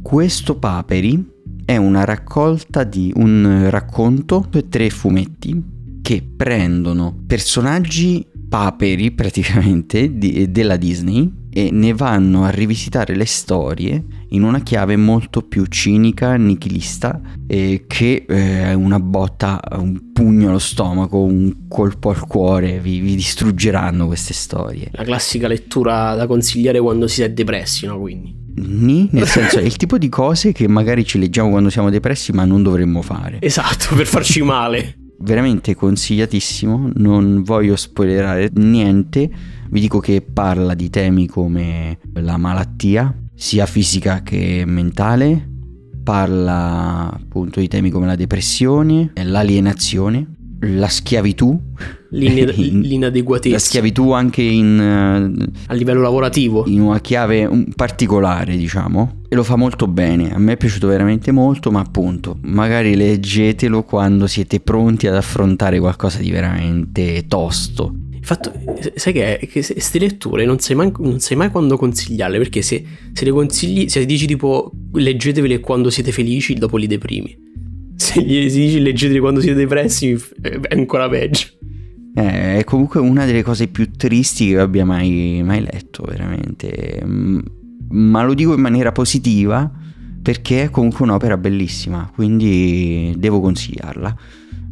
[0.00, 1.32] Questo Paperi
[1.64, 10.50] è una raccolta di un racconto e tre fumetti che prendono personaggi paperi praticamente di,
[10.50, 16.36] della Disney e ne vanno a rivisitare le storie in una chiave molto più cinica,
[16.36, 23.00] nichilista, eh, che eh, una botta, un pugno allo stomaco, un colpo al cuore, vi,
[23.00, 24.88] vi, distruggeranno queste storie.
[24.92, 27.98] La classica lettura da consigliare quando si è depressi, no?
[27.98, 28.36] Quindi.
[28.58, 32.32] Ni, nel senso è il tipo di cose che magari ci leggiamo quando siamo depressi
[32.32, 33.38] ma non dovremmo fare.
[33.48, 39.30] Esatto, per farci male veramente consigliatissimo, non voglio spoilerare niente,
[39.70, 45.48] vi dico che parla di temi come la malattia, sia fisica che mentale,
[46.02, 50.26] parla appunto di temi come la depressione, l'alienazione,
[50.60, 51.60] la schiavitù.
[52.10, 53.54] L'ine- l'inadeguatezza.
[53.54, 56.64] La schiavitù anche in, a livello lavorativo.
[56.66, 59.22] In una chiave particolare, diciamo.
[59.28, 60.32] E lo fa molto bene.
[60.32, 65.78] A me è piaciuto veramente molto, ma appunto, magari leggetelo quando siete pronti ad affrontare
[65.78, 67.94] qualcosa di veramente tosto.
[68.20, 68.52] Fatto,
[68.94, 72.84] sai che, che queste letture non sai, mai, non sai, mai, quando consigliarle, perché se,
[73.12, 77.36] se le consigli, se dici tipo leggetevele quando siete felici, dopo li deprimi.
[77.96, 81.46] se gli si dice leggeteli quando siete depressi è ancora peggio.
[82.18, 87.00] Eh, è comunque una delle cose più tristi che abbia mai, mai letto, veramente.
[87.04, 87.38] Mm,
[87.90, 89.70] ma lo dico in maniera positiva
[90.20, 94.16] perché è comunque un'opera bellissima, quindi devo consigliarla.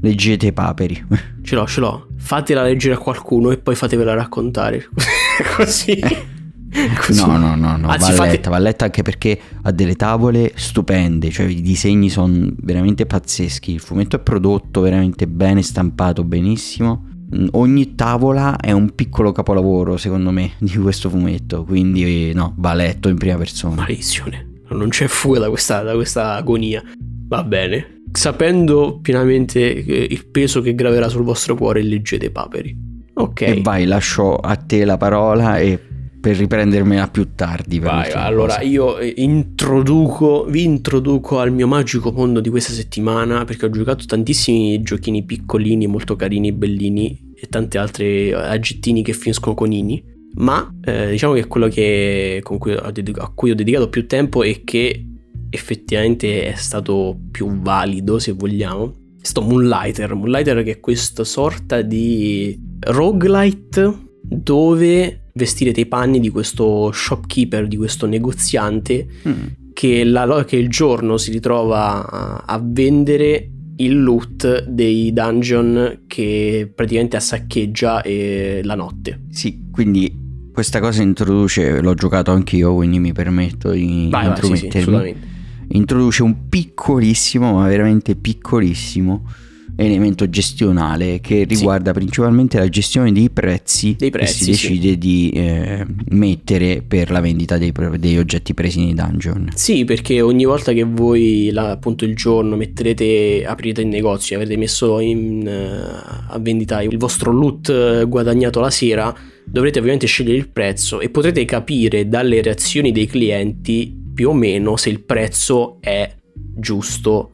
[0.01, 1.07] Leggete Paperi.
[1.43, 2.09] Ce l'ho, ce l'ho.
[2.17, 4.89] Fatela leggere a qualcuno e poi fatevela raccontare.
[5.57, 6.01] Così.
[7.07, 7.25] Così.
[7.25, 7.89] No, no, no, no.
[7.89, 8.31] Anzi, va, fate...
[8.33, 13.73] letta, va letta anche perché ha delle tavole stupende, cioè i disegni sono veramente pazzeschi,
[13.73, 17.06] il fumetto è prodotto veramente bene, stampato benissimo.
[17.53, 23.09] Ogni tavola è un piccolo capolavoro, secondo me, di questo fumetto, quindi no, va letto
[23.09, 23.75] in prima persona.
[23.75, 26.83] Maledizione, non c'è fuga da questa, da questa agonia.
[27.29, 28.03] Va bene.
[28.13, 32.77] Sapendo pienamente il peso che graverà sul vostro cuore, leggete Paperi.
[33.15, 33.41] Ok.
[33.41, 35.81] E vai, lascio a te la parola e
[36.27, 37.79] per riprendermela più tardi.
[37.79, 38.67] Vai, allora cose.
[38.67, 44.05] io eh, introduco, vi introduco al mio magico mondo di questa settimana perché ho giocato
[44.07, 50.03] tantissimi giochini piccolini, molto carini, bellini e tanti altri aggettini che finiscono con ini.
[50.39, 54.63] Ma eh, diciamo che quello che, cui dedico, a cui ho dedicato più tempo e
[54.65, 55.07] che
[55.49, 60.13] effettivamente è stato più valido, se vogliamo, è stato Moonlighter.
[60.17, 63.95] Moonlighter che è questa sorta di roguelite
[64.29, 69.47] dove vestire i panni di questo shopkeeper, di questo negoziante mm.
[69.73, 76.71] che, la, che, il giorno si ritrova a, a, vendere il loot dei dungeon che
[76.75, 79.25] praticamente assaccheggia eh, la notte.
[79.31, 84.93] Sì, quindi questa cosa introduce, l'ho giocato anch'io, quindi mi permetto di vai, intromettermi.
[84.93, 89.29] Vai, sì, sì, introduce un piccolissimo, ma veramente piccolissimo
[89.77, 91.99] elemento gestionale che riguarda sì.
[91.99, 94.99] principalmente la gestione dei prezzi, dei prezzi che si decide sì.
[94.99, 99.51] di eh, mettere per la vendita dei, degli oggetti presi nei dungeon.
[99.55, 104.57] Sì, perché ogni volta che voi la, appunto il giorno metterete, aprite il negozio, avete
[104.57, 110.39] messo in, uh, a vendita il vostro loot eh, guadagnato la sera, dovrete ovviamente scegliere
[110.39, 115.77] il prezzo e potrete capire dalle reazioni dei clienti più o meno se il prezzo
[115.81, 116.11] è
[116.59, 117.33] giusto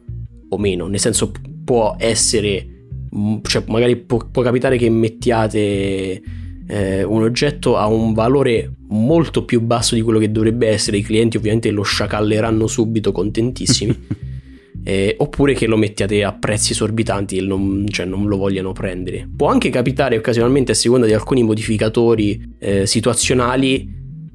[0.48, 1.30] o meno, nel senso
[1.64, 2.66] può essere,
[3.14, 6.22] mm, cioè magari può, può capitare che mettiate
[6.66, 11.02] eh, un oggetto a un valore molto più basso di quello che dovrebbe essere, i
[11.02, 14.30] clienti ovviamente lo sciacalleranno subito contentissimi.
[14.84, 19.28] Eh, oppure che lo mettiate a prezzi esorbitanti e non, cioè non, lo vogliano prendere.
[19.36, 23.88] Può anche capitare occasionalmente a seconda di alcuni modificatori eh, situazionali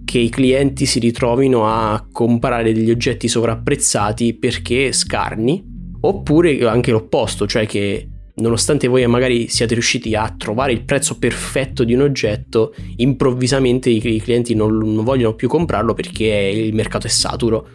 [0.06, 7.48] che i clienti si ritrovino a comprare degli oggetti sovrapprezzati perché scarni Oppure anche l'opposto,
[7.48, 12.74] cioè che nonostante voi magari siate riusciti a trovare il prezzo perfetto di un oggetto,
[12.98, 17.68] improvvisamente i, clienti non, non vogliono più comprarlo perché il mercato è saturo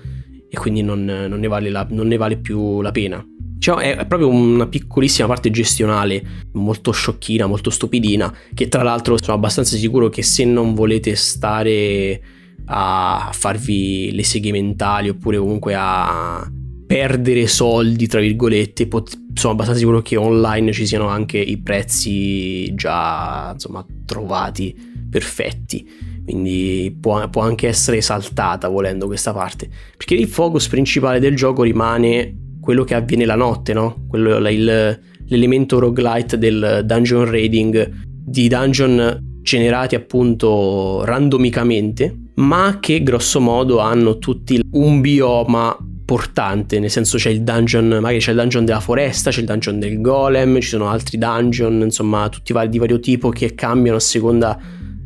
[0.49, 3.25] e quindi non, non, ne, vale la, non ne, vale più la pena.
[3.37, 9.37] Diciamo, è proprio una piccolissima parte gestionale, molto sciocchina, molto stupidina, che tra l'altro sono
[9.37, 12.21] abbastanza sicuro che se non volete stare
[12.67, 16.49] a farvi le seghe mentali oppure comunque a
[16.93, 22.71] perdere soldi, tra virgolette, pot- sono abbastanza sicuro che online ci siano anche i prezzi
[22.75, 24.77] già insomma trovati
[25.09, 25.89] perfetti.
[26.23, 29.71] Quindi può, può anche essere saltata volendo questa parte.
[29.97, 34.05] Perché il focus principale del gioco rimane quello che avviene la notte, no?
[34.07, 43.41] Quello, il, l'elemento roguelite del dungeon raiding di dungeon generati appunto randomicamente, ma che grosso
[43.41, 45.75] modo hanno tutti un bioma
[46.13, 49.79] importante, nel senso c'è il dungeon, magari c'è il dungeon della foresta, c'è il dungeon
[49.79, 54.01] del golem, ci sono altri dungeon, insomma tutti vari, di vario tipo che cambiano a
[54.01, 54.61] seconda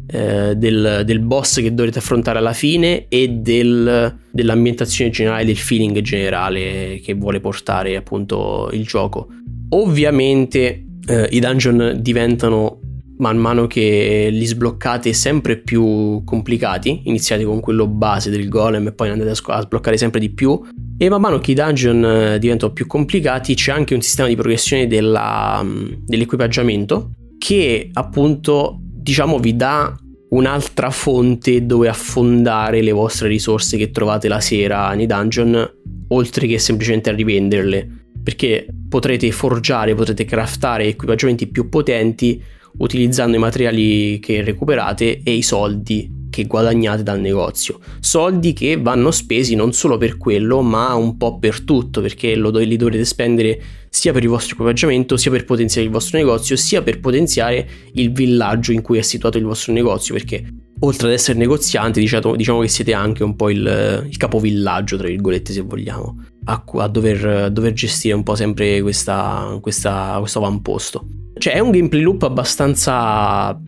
[0.09, 6.01] eh, del, del, boss che dovrete affrontare alla fine e del, dell'ambientazione generale, del feeling
[6.01, 9.29] generale che vuole portare appunto il gioco.
[9.71, 12.81] Ovviamente eh, i dungeon diventano
[13.19, 18.93] man mano che li sbloccate sempre più complicati, iniziate con quello base del golem e
[18.93, 20.61] poi andate a sbloccare sempre di più
[20.99, 24.35] e man mano che i dungeon eh, diventano più complicati c'è anche un sistema di
[24.35, 29.95] progressione della, mm, dell'equipaggiamento che appunto diciamo vi dà
[30.31, 35.71] un'altra fonte dove affondare le vostre risorse che trovate la sera nei dungeon
[36.09, 37.89] oltre che semplicemente a rivenderle.
[38.23, 42.43] Perché potrete forgiare, potrete craftare equipaggiamenti più potenti
[42.79, 47.79] utilizzando i materiali che recuperate e i soldi che guadagnate dal negozio.
[47.99, 52.51] Soldi che vanno spesi non solo per quello, ma un po' per tutto, perché lo,
[52.51, 56.83] li dovrete spendere sia per il vostro equipaggiamento, sia per potenziare il vostro negozio, sia
[56.83, 60.45] per potenziare il villaggio in cui è situato il vostro negozio, perché
[60.81, 65.09] oltre ad essere negozianti, diciamo, diciamo che siete anche un po' il, il capovillaggio, tra
[65.09, 66.23] virgolette, se vogliamo.
[66.45, 71.09] a, a dover, dover, gestire un po' sempre questa, questa, questo avamposto.
[71.39, 73.59] Cioè è un gameplay loop abbastanza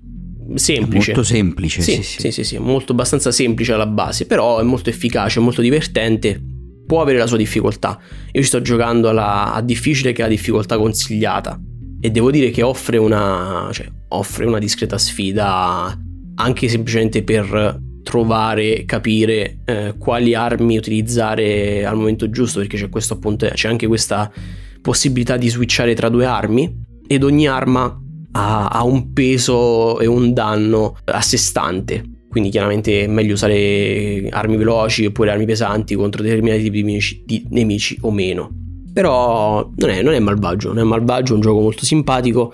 [0.54, 1.12] semplice.
[1.12, 2.20] Molto semplice, sì sì, sì.
[2.20, 6.40] sì, sì, sì, molto abbastanza semplice alla base, però è molto efficace, molto divertente.
[6.86, 7.98] Può avere la sua difficoltà.
[8.32, 11.60] Io ci sto giocando alla, a difficile che è la difficoltà consigliata.
[12.00, 15.98] E devo dire che offre una, cioè, offre una discreta sfida
[16.36, 23.14] anche semplicemente per trovare, capire eh, quali armi utilizzare al momento giusto, perché c'è questo
[23.14, 24.32] appunto, c'è anche questa
[24.80, 26.72] possibilità di switchare tra due armi
[27.06, 28.00] ed ogni arma
[28.32, 32.04] ha, ha un peso e un danno a sé stante.
[32.28, 37.22] Quindi chiaramente è meglio usare armi veloci oppure armi pesanti contro determinati tipi di nemici,
[37.24, 38.50] di nemici o meno.
[38.92, 42.52] Però non è, non è malvagio, non è malvagio, è un gioco molto simpatico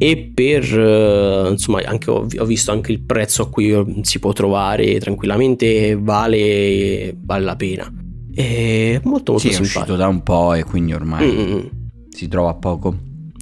[0.00, 4.32] e per eh, insomma anche ho, ho, visto anche il prezzo a cui si può
[4.32, 7.92] trovare tranquillamente vale, vale la pena
[8.32, 11.70] è molto molto sì, simpatico è uscito da un po' e quindi ormai Mm-mm.
[12.10, 12.96] si trova poco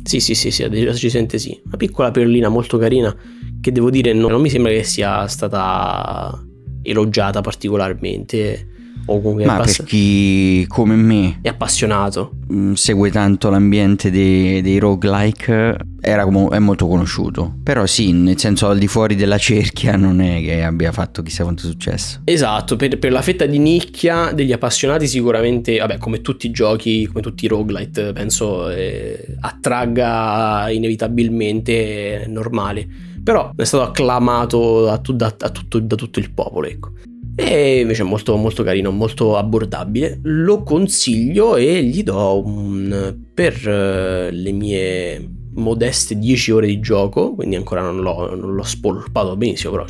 [0.06, 1.60] sì sì sì, sì ci sente sì.
[1.64, 3.14] Una piccola perlina molto carina
[3.60, 6.42] che devo dire non, non mi sembra che sia stata
[6.82, 8.68] elogiata particolarmente
[9.06, 14.60] o comunque Ma pass- per chi come me è appassionato, mm, segue tanto l'ambiente dei,
[14.60, 17.54] dei roguelike, era come, è molto conosciuto.
[17.62, 21.42] Però sì, nel senso al di fuori della cerchia non è che abbia fatto chissà
[21.42, 22.20] quanto successo.
[22.24, 27.06] Esatto, per, per la fetta di nicchia degli appassionati sicuramente, vabbè, come tutti i giochi,
[27.06, 32.86] come tutti i roguelite, penso eh, attragga inevitabilmente, è normale.
[33.22, 36.92] Però è stato acclamato da, da, da, tutto, da tutto il popolo, ecco.
[37.38, 40.18] E invece è molto, molto carino, molto abbordabile.
[40.22, 47.34] Lo consiglio e gli do un per eh, le mie modeste 10 ore di gioco,
[47.34, 49.84] quindi ancora non l'ho, non l'ho spolpato benissimo, però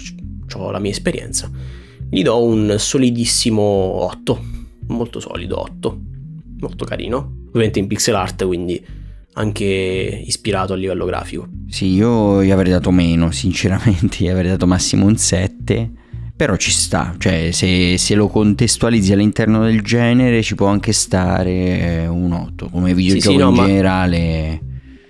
[0.55, 1.49] ho la mia esperienza.
[2.11, 4.45] Gli do un solidissimo 8,
[4.89, 6.01] molto solido 8,
[6.59, 7.45] molto carino.
[7.47, 8.85] Ovviamente in pixel art, quindi
[9.35, 9.65] anche
[10.27, 11.49] ispirato a livello grafico.
[11.69, 16.05] Sì, io gli avrei dato meno, sinceramente, gli avrei dato massimo un 7
[16.37, 22.07] però ci sta, cioè se, se, lo contestualizzi all'interno del genere ci può anche stare
[22.07, 24.61] un 8, come videogioco sì, sì, no, in generale.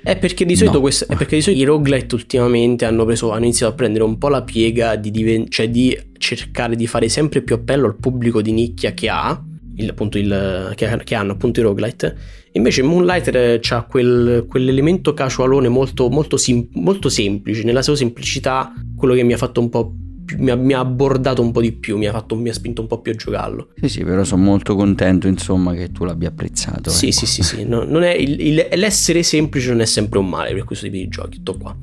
[0.05, 0.83] È perché di solito, no.
[0.83, 4.19] questo, è perché di solito i roguelite ultimamente hanno, preso, hanno, iniziato a prendere un
[4.19, 8.41] po' la piega di, diven- cioè di cercare di fare sempre più appello al pubblico
[8.41, 9.43] di nicchia che ha,
[9.79, 12.17] il, appunto il, che, che, hanno appunto i roguelite.
[12.53, 19.13] Invece Moonlighter ha quel, quell'elemento casualone molto, molto, sim- molto semplice, nella sua semplicità, quello
[19.13, 19.93] che mi ha fatto un po'
[20.39, 22.81] mi ha, mi ha, abbordato un po' di più, mi ha, fatto, mi ha, spinto
[22.81, 23.69] un po' più a giocarlo.
[23.81, 26.91] Sì, sì, però sono molto contento, insomma, che tu l'abbia apprezzato.
[26.91, 27.17] Sì, ecco.
[27.17, 27.65] sì, sì, sì.
[27.65, 31.37] No, il, il, l'essere semplice non è sempre un male per questo tipo di giochi,
[31.37, 31.77] tutto qua.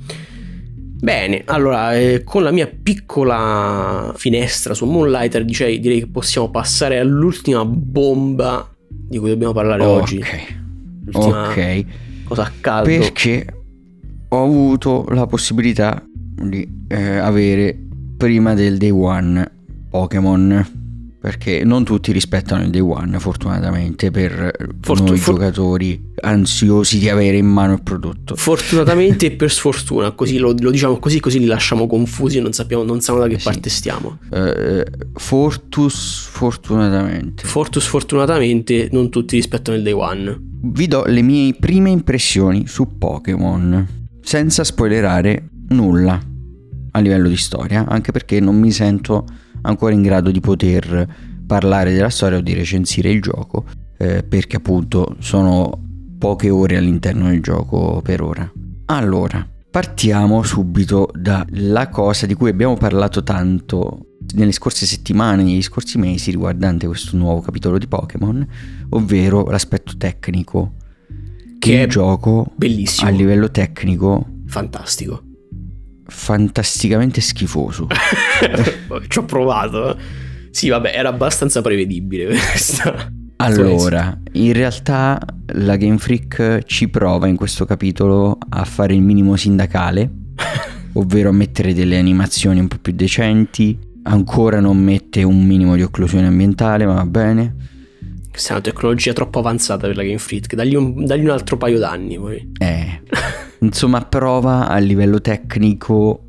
[1.03, 6.97] Bene, allora, eh, con la mia piccola finestra su Moonlighter, direi, direi che possiamo passare
[6.97, 10.01] all'ultima bomba di cui dobbiamo parlare okay.
[10.01, 10.23] oggi.
[11.05, 11.85] L'ultima ok.
[12.23, 12.97] Cosa accade?
[12.99, 13.45] Perché
[14.29, 17.77] ho avuto la possibilità di eh, avere
[18.23, 19.51] prima del day one
[19.89, 20.65] Pokémon
[21.19, 27.09] perché non tutti rispettano il day one fortunatamente per Fortun- noi for- giocatori ansiosi di
[27.09, 28.35] avere in mano il prodotto.
[28.37, 32.53] Fortunatamente e per sfortuna così lo, lo, diciamo così così li lasciamo confusi e non
[32.53, 33.43] sappiamo non sappiamo da che sì.
[33.43, 34.19] parte stiamo.
[34.29, 34.83] Uh,
[35.15, 37.43] Fortus fortunatamente.
[37.43, 40.41] Fortus fortunatamente non tutti rispettano il day one.
[40.61, 43.85] Vi do le mie prime impressioni su Pokémon
[44.21, 46.31] senza spoilerare nulla
[46.95, 49.25] a livello di storia, anche perché non mi sento
[49.61, 51.07] ancora in grado di poter
[51.45, 53.65] parlare della storia o di recensire il gioco,
[53.97, 55.81] eh, perché appunto sono
[56.17, 58.49] poche ore all'interno del gioco per ora.
[58.85, 65.97] Allora, partiamo subito dalla cosa di cui abbiamo parlato tanto nelle scorse settimane, negli scorsi
[65.97, 68.47] mesi riguardante questo nuovo capitolo di Pokémon,
[68.89, 70.73] ovvero l'aspetto tecnico.
[71.57, 73.09] Che il gioco bellissimo.
[73.09, 75.31] a livello tecnico fantastico
[76.05, 77.87] fantasticamente schifoso.
[79.07, 79.97] Ci ho provato.
[80.51, 83.11] Sì, vabbè, era abbastanza prevedibile questa.
[83.37, 89.35] Allora, in realtà la Game Freak ci prova in questo capitolo a fare il minimo
[89.35, 90.09] sindacale,
[90.93, 95.81] ovvero a mettere delle animazioni un po' più decenti, ancora non mette un minimo di
[95.81, 97.55] occlusione ambientale, ma va bene.
[98.29, 101.57] Questa è una tecnologia troppo avanzata per la Game Freak, dagli un, dagli un altro
[101.57, 102.51] paio d'anni poi.
[102.59, 103.01] Eh.
[103.63, 106.27] Insomma, prova a livello tecnico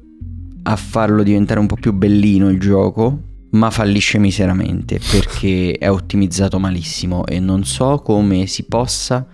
[0.62, 6.58] a farlo diventare un po' più bellino il gioco, ma fallisce miseramente perché è ottimizzato
[6.58, 9.26] malissimo e non so come si possa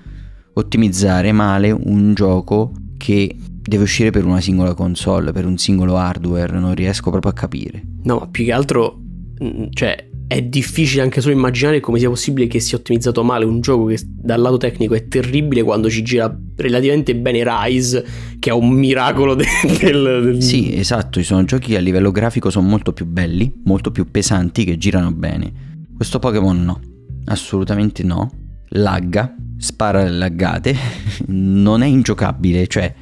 [0.55, 6.59] ottimizzare male un gioco che deve uscire per una singola console, per un singolo hardware,
[6.59, 7.83] non riesco proprio a capire.
[8.03, 8.99] No, ma più che altro,
[9.43, 13.61] mm, cioè, è difficile anche solo immaginare come sia possibile che sia ottimizzato male un
[13.61, 18.07] gioco che dal lato tecnico è terribile quando ci gira relativamente bene Rise,
[18.39, 19.49] che è un miracolo del...
[19.81, 20.41] del...
[20.41, 24.09] Sì, esatto, ci sono giochi che a livello grafico sono molto più belli, molto più
[24.09, 25.53] pesanti, che girano bene.
[25.97, 26.81] Questo Pokémon no,
[27.25, 28.31] assolutamente no.
[28.69, 30.77] Lagga, spara le laggate,
[31.27, 32.95] non è ingiocabile, cioè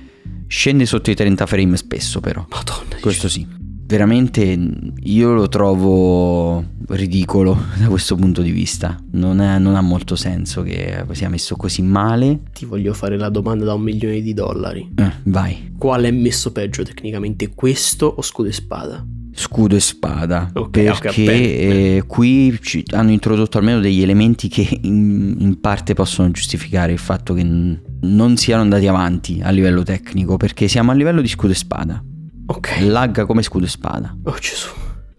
[0.47, 2.47] scende sotto i 30 frame spesso però.
[2.49, 2.97] Madonna.
[3.03, 3.58] Questo sì
[3.89, 4.59] veramente
[5.01, 9.03] io lo trovo ridicolo da questo punto di vista.
[9.13, 12.41] Non, è, non, ha molto senso che sia messo così male.
[12.53, 14.91] Ti voglio fare la domanda da un milione di dollari.
[14.95, 15.73] Eh, vai.
[15.79, 19.05] Qual è messo peggio tecnicamente, questo o scudo e spada?
[19.33, 20.51] Scudo e spada.
[20.53, 22.59] Okay, perché okay, eh, qui
[22.93, 28.37] hanno introdotto almeno degli elementi che in, in parte possono giustificare il fatto che non
[28.37, 30.37] siano andati avanti a livello tecnico.
[30.37, 32.03] Perché siamo a livello di scudo e spada
[32.49, 32.79] Ok.
[32.81, 34.17] Lagga come scudo e spada.
[34.25, 34.69] Oh Gesù.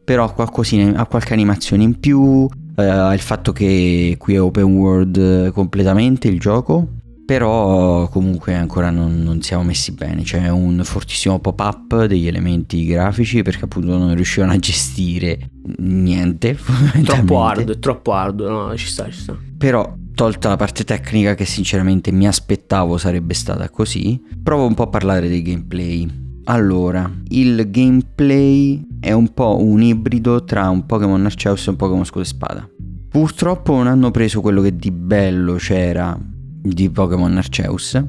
[0.03, 2.47] Però ha qualcosina, ha qualche animazione in più.
[2.75, 6.87] Eh, il fatto che qui è open world completamente il gioco.
[7.27, 10.23] Però comunque ancora non, non, siamo messi bene.
[10.23, 16.57] C'è un fortissimo pop-up degli elementi grafici perché appunto non riuscivano a gestire niente.
[17.05, 19.37] Troppo hard, troppo hard, no, ci sta, ci sta.
[19.55, 24.83] Però tolta la parte tecnica che sinceramente mi aspettavo sarebbe stata così, provo un po'
[24.83, 26.28] a parlare dei gameplay.
[26.49, 32.03] Allora, il gameplay è un po' un ibrido tra un Pokémon Arceus e un Pokémon
[32.03, 32.67] Scudo e Spada.
[33.07, 38.03] Purtroppo non hanno preso quello che di bello c'era di Pokémon Arceus,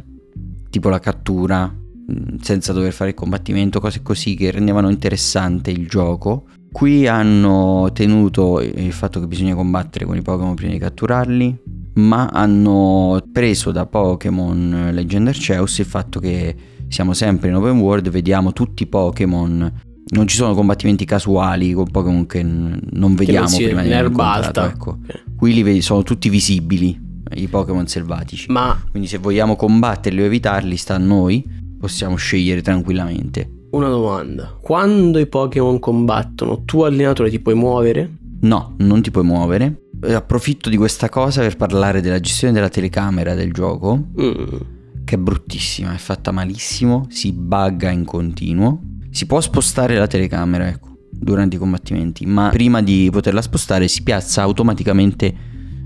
[0.71, 5.87] tipo la cattura, mm, senza dover fare il combattimento, cose così che rendevano interessante il
[5.87, 6.47] gioco.
[6.73, 11.59] Qui hanno tenuto il fatto che bisogna combattere con i Pokémon prima di catturarli,
[11.97, 18.11] ma hanno preso da Pokémon Legend Arceus il fatto che siamo sempre in open world,
[18.11, 19.73] vediamo tutti i Pokémon.
[20.13, 24.99] Non ci sono combattimenti casuali con Pokémon che non vediamo che prima di incontrato, ecco.
[25.05, 25.23] Okay.
[25.37, 26.99] Qui li vedi, sono tutti visibili
[27.35, 28.51] i Pokémon selvatici.
[28.51, 31.45] Ma quindi se vogliamo combatterli o evitarli sta a noi,
[31.79, 33.49] possiamo scegliere tranquillamente.
[33.71, 34.57] Una domanda.
[34.61, 38.17] Quando i Pokémon combattono, tu allenatore ti puoi muovere?
[38.41, 39.83] No, non ti puoi muovere.
[40.01, 44.09] Approfitto di questa cosa per parlare della gestione della telecamera del gioco.
[44.21, 44.79] Mm
[45.11, 48.81] che è bruttissima, è fatta malissimo, si bugga in continuo.
[49.11, 54.05] Si può spostare la telecamera, ecco, durante i combattimenti, ma prima di poterla spostare si
[54.05, 55.35] piazza automaticamente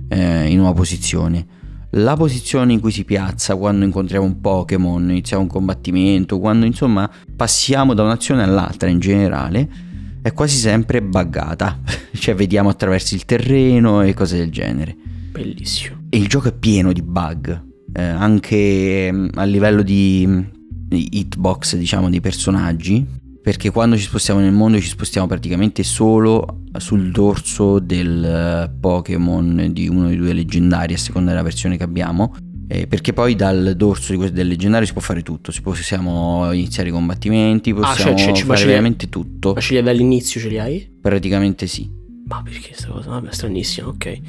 [0.09, 1.47] eh, in una posizione.
[1.93, 7.11] La posizione in cui si piazza quando incontriamo un Pokémon, iniziamo un combattimento, quando insomma
[7.35, 9.69] passiamo da un'azione all'altra in generale,
[10.21, 11.81] è quasi sempre buggata.
[12.13, 14.95] cioè vediamo attraverso il terreno e cose del genere.
[15.31, 16.03] Bellissimo.
[16.11, 20.27] E il gioco è pieno di bug eh, anche mm, a livello di,
[20.59, 23.23] di hitbox, diciamo, dei personaggi.
[23.41, 29.69] Perché quando ci spostiamo nel mondo ci spostiamo praticamente solo sul dorso del eh, Pokémon
[29.71, 32.35] di uno dei due leggendari, a seconda della versione che abbiamo.
[32.67, 36.89] Eh, perché poi dal dorso di del leggendario si può fare tutto, si possiamo iniziare
[36.89, 39.53] i combattimenti, ah, possiamo ah, cioè, fare veramente tutto.
[39.53, 40.89] Ma ce li hai dall'inizio, ce li hai?
[41.03, 41.87] Praticamente sì.
[42.27, 43.11] Ma perché questa cosa?
[43.11, 44.21] Vabbè, stranissima, ok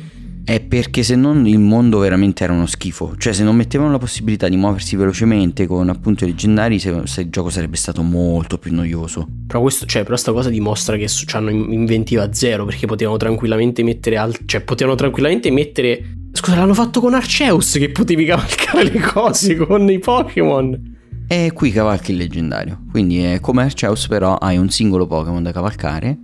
[0.46, 3.16] è perché se non il mondo veramente era uno schifo.
[3.18, 7.22] Cioè, se non mettevano la possibilità di muoversi velocemente con appunto i leggendari, se, se
[7.22, 9.28] il gioco sarebbe stato molto più noioso.
[9.48, 12.66] Però questo, cioè, però sta cosa dimostra che hanno inventiva zero.
[12.66, 16.16] Perché potevano tranquillamente mettere al- Cioè, potevano tranquillamente mettere.
[16.32, 20.94] Scusa, l'hanno fatto con Arceus che potevi cavalcare le cose con i Pokémon.
[21.28, 22.84] E qui cavalchi il leggendario.
[22.92, 26.20] Quindi è come Arceus, però hai un singolo Pokémon da cavalcare.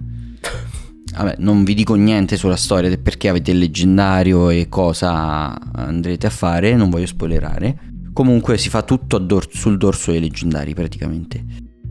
[1.16, 6.28] Vabbè, non vi dico niente sulla storia del perché avete il leggendario e cosa andrete
[6.28, 7.78] a fare, non voglio spoilerare.
[8.14, 11.43] Comunque si fa tutto dor- sul dorso dei leggendari praticamente.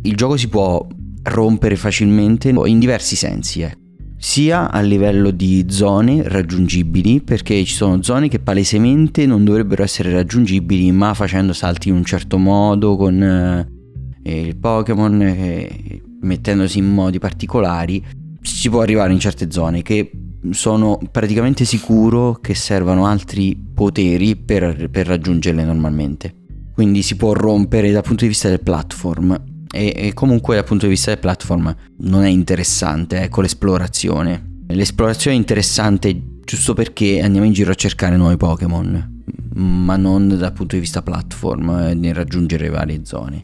[0.03, 0.87] Il gioco si può
[1.23, 3.77] rompere facilmente in diversi sensi, eh.
[4.17, 10.13] sia a livello di zone raggiungibili, perché ci sono zone che palesemente non dovrebbero essere
[10.13, 16.87] raggiungibili, ma facendo salti in un certo modo con eh, il Pokémon, eh, mettendosi in
[16.87, 18.03] modi particolari,
[18.43, 20.11] si può arrivare in certe zone che
[20.51, 26.35] sono praticamente sicuro che servano altri poteri per, per raggiungerle normalmente.
[26.73, 29.49] Quindi si può rompere dal punto di vista del platform.
[29.73, 34.63] E, e comunque dal punto di vista del platform non è interessante, ecco l'esplorazione.
[34.69, 39.23] L'esplorazione è interessante giusto perché andiamo in giro a cercare nuovi Pokémon,
[39.55, 43.43] ma non dal punto di vista platform, eh, nel raggiungere varie zone.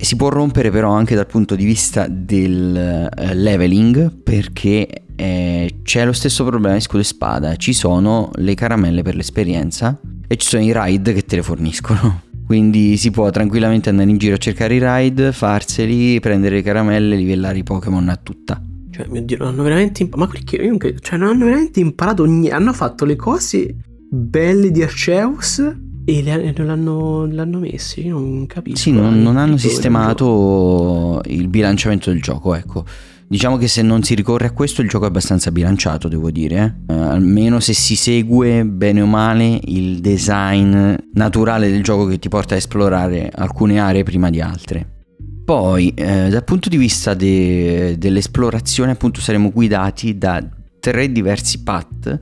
[0.00, 6.04] Si può rompere però anche dal punto di vista del uh, leveling perché eh, c'è
[6.04, 10.46] lo stesso problema di scudo e spada, ci sono le caramelle per l'esperienza e ci
[10.46, 12.22] sono i ride che te le forniscono.
[12.46, 17.16] Quindi si può tranquillamente andare in giro a cercare i ride, farseli, prendere le caramelle,
[17.16, 18.62] livellare i Pokémon a tutta.
[18.90, 20.30] Cioè, mio Dio, non hanno veramente imparato.
[20.30, 20.58] Ma perché?
[20.58, 22.50] Comunque, cioè, non hanno veramente imparato niente.
[22.52, 23.76] Hanno fatto le cose
[24.08, 25.76] belle di Arceus
[26.08, 28.06] e le, l'hanno, l'hanno messi.
[28.06, 28.78] Io non capisco.
[28.78, 32.82] Sì, non, non hanno sistemato il bilanciamento del gioco, ecco.
[33.26, 36.82] Diciamo che se non si ricorre a questo il gioco è abbastanza bilanciato, devo dire.
[36.88, 36.94] Eh?
[36.94, 42.30] Eh, almeno se si segue bene o male il design naturale del gioco che ti
[42.30, 45.04] porta a esplorare alcune aree prima di altre.
[45.44, 50.42] Poi, eh, dal punto di vista de- dell'esplorazione, appunto, saremo guidati da
[50.80, 52.18] tre diversi path,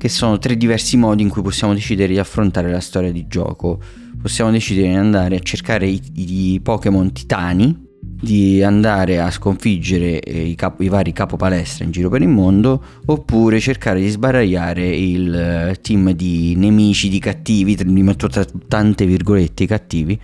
[0.00, 3.78] che sono tre diversi modi in cui possiamo decidere di affrontare la storia di gioco.
[4.22, 10.40] Possiamo decidere di andare a cercare i, i Pokémon titani, di andare a sconfiggere eh,
[10.40, 15.34] i, capo, i, vari capopalestra in giro per il mondo oppure cercare di sbaragliare il
[15.34, 20.18] eh, team di nemici, di cattivi, li metto tra tante virgolette i cattivi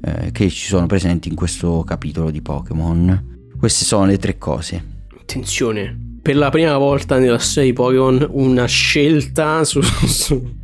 [0.00, 3.48] eh, che ci sono presenti in questo capitolo di Pokémon.
[3.58, 4.82] Queste sono le tre cose.
[5.20, 10.58] Attenzione, per la prima volta nella storia di Pokémon una scelta su, su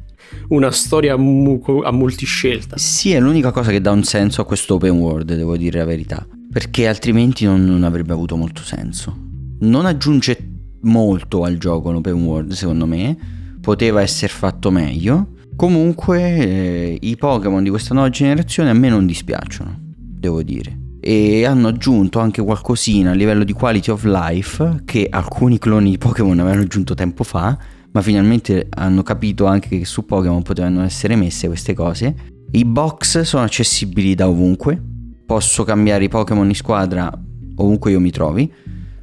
[0.48, 2.76] una storia a, mu- a multiscelta.
[2.76, 5.84] Sì, è l'unica cosa che dà un senso a questo open world, devo dire la
[5.84, 6.26] verità
[6.56, 9.14] perché altrimenti non, non avrebbe avuto molto senso.
[9.60, 10.38] Non aggiunge
[10.84, 13.14] molto al gioco l'open world, secondo me,
[13.60, 15.34] poteva essere fatto meglio.
[15.54, 20.78] Comunque eh, i Pokémon di questa nuova generazione a me non dispiacciono, devo dire.
[21.08, 25.98] E hanno aggiunto anche qualcosina a livello di quality of life che alcuni cloni di
[25.98, 27.56] Pokémon avevano aggiunto tempo fa,
[27.92, 32.12] ma finalmente hanno capito anche che su Pokémon potevano essere messe queste cose.
[32.50, 34.82] I box sono accessibili da ovunque,
[35.24, 37.08] posso cambiare i Pokémon in squadra
[37.54, 38.52] ovunque io mi trovi.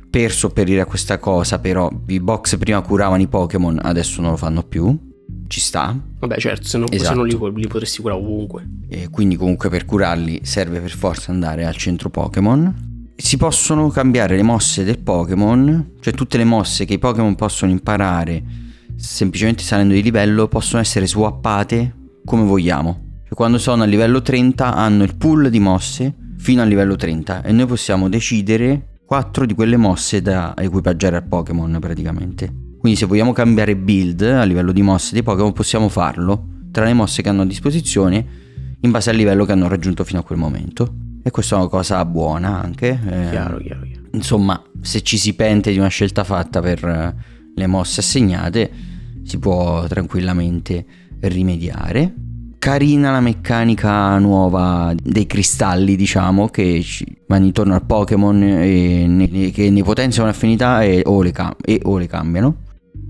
[0.10, 4.38] Per sopperire a questa cosa, però, i box prima curavano i Pokémon, adesso non lo
[4.38, 5.13] fanno più.
[5.48, 5.98] Ci sta.
[6.20, 7.10] Vabbè, certo, se non, esatto.
[7.10, 8.68] se non li, li, potresti curare ovunque.
[8.88, 13.12] E quindi, comunque, per curarli serve per forza andare al centro Pokémon.
[13.16, 17.72] Si possono cambiare le mosse del Pokémon, cioè tutte le mosse che i Pokémon possono
[17.72, 18.62] imparare
[18.96, 25.04] semplicemente salendo di livello possono essere swappate come vogliamo quando sono a livello 30 hanno
[25.04, 29.78] il pool di mosse fino a livello 30 e noi possiamo decidere 4 di quelle
[29.78, 32.63] mosse da equipaggiare al Pokémon praticamente.
[32.84, 36.92] Quindi se vogliamo cambiare build a livello di mosse dei Pokémon possiamo farlo tra le
[36.92, 38.26] mosse che hanno a disposizione
[38.82, 40.94] in base al livello che hanno raggiunto fino a quel momento.
[41.24, 42.90] E questa è una cosa buona anche.
[42.90, 44.02] Eh, chiaro, chiaro, chiaro.
[44.12, 47.16] Insomma, se ci si pente di una scelta fatta per
[47.56, 48.70] le mosse assegnate,
[49.24, 50.86] si può tranquillamente
[51.22, 52.16] rimediare
[52.60, 56.84] carina la meccanica nuova dei cristalli, diciamo, che
[57.28, 61.98] vanno intorno al Pokémon e ne, che ne potenziano l'affinità e o, cam- e o
[61.98, 62.56] le cambiano.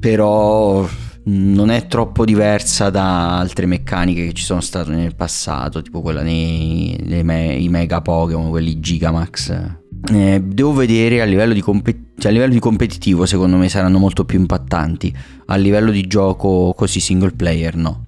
[0.04, 0.86] Però
[1.26, 6.22] non è troppo diversa da altre meccaniche che ci sono state nel passato, tipo quella
[6.22, 9.78] nei, me- mega Pokémon, quelli Gigamax.
[10.12, 14.26] Eh, devo vedere a livello, compet- cioè a livello di competitivo, secondo me saranno molto
[14.26, 15.16] più impattanti.
[15.46, 18.08] A livello di gioco così single player, no.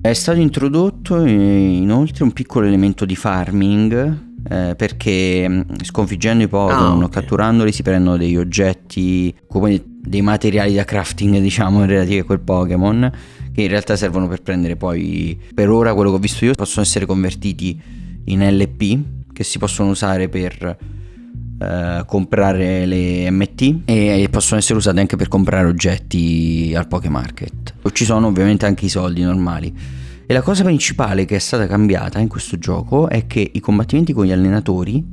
[0.00, 7.02] È stato introdotto inoltre un piccolo elemento di farming eh, perché mm, sconfiggendo i Pokémon
[7.02, 7.22] ah, okay.
[7.22, 13.10] catturandoli si prendono degli oggetti come dei materiali da crafting diciamo relativi a quel Pokémon
[13.52, 16.84] che in realtà servono per prendere poi per ora quello che ho visto io possono
[16.84, 17.80] essere convertiti
[18.24, 20.76] in LP che si possono usare per
[21.62, 27.74] eh, comprare le MT e possono essere usate anche per comprare oggetti al Pokémarket.
[27.92, 29.72] Ci sono ovviamente anche i soldi normali.
[30.26, 34.12] E la cosa principale che è stata cambiata in questo gioco è che i combattimenti
[34.12, 35.04] con gli allenatori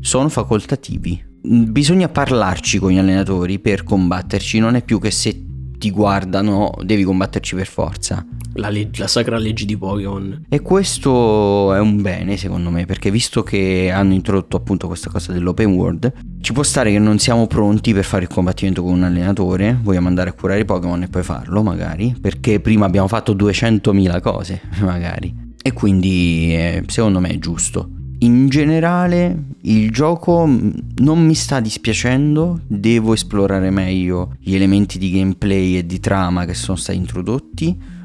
[0.00, 1.27] sono facoltativi.
[1.48, 5.44] Bisogna parlarci con gli allenatori per combatterci, non è più che se
[5.78, 8.26] ti guardano devi combatterci per forza
[8.58, 10.44] la, leg- la, sacra legge di Pokémon.
[10.48, 15.32] E questo è un bene secondo me, perché visto che hanno introdotto appunto questa cosa
[15.32, 19.04] dell'open world, ci può stare che non siamo pronti per fare il combattimento con un
[19.04, 23.34] allenatore, vogliamo andare a curare i Pokémon e poi farlo magari, perché prima abbiamo fatto
[23.34, 25.46] 200.000 cose magari.
[25.60, 27.90] E quindi eh, secondo me è giusto.
[28.20, 35.76] In generale il gioco non mi sta dispiacendo, devo esplorare meglio gli elementi di gameplay
[35.76, 37.96] e di trama che sono stati introdotti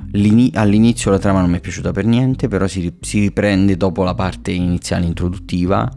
[0.53, 4.13] all'inizio la trama non mi è piaciuta per niente, però si, si riprende dopo la
[4.13, 5.91] parte iniziale introduttiva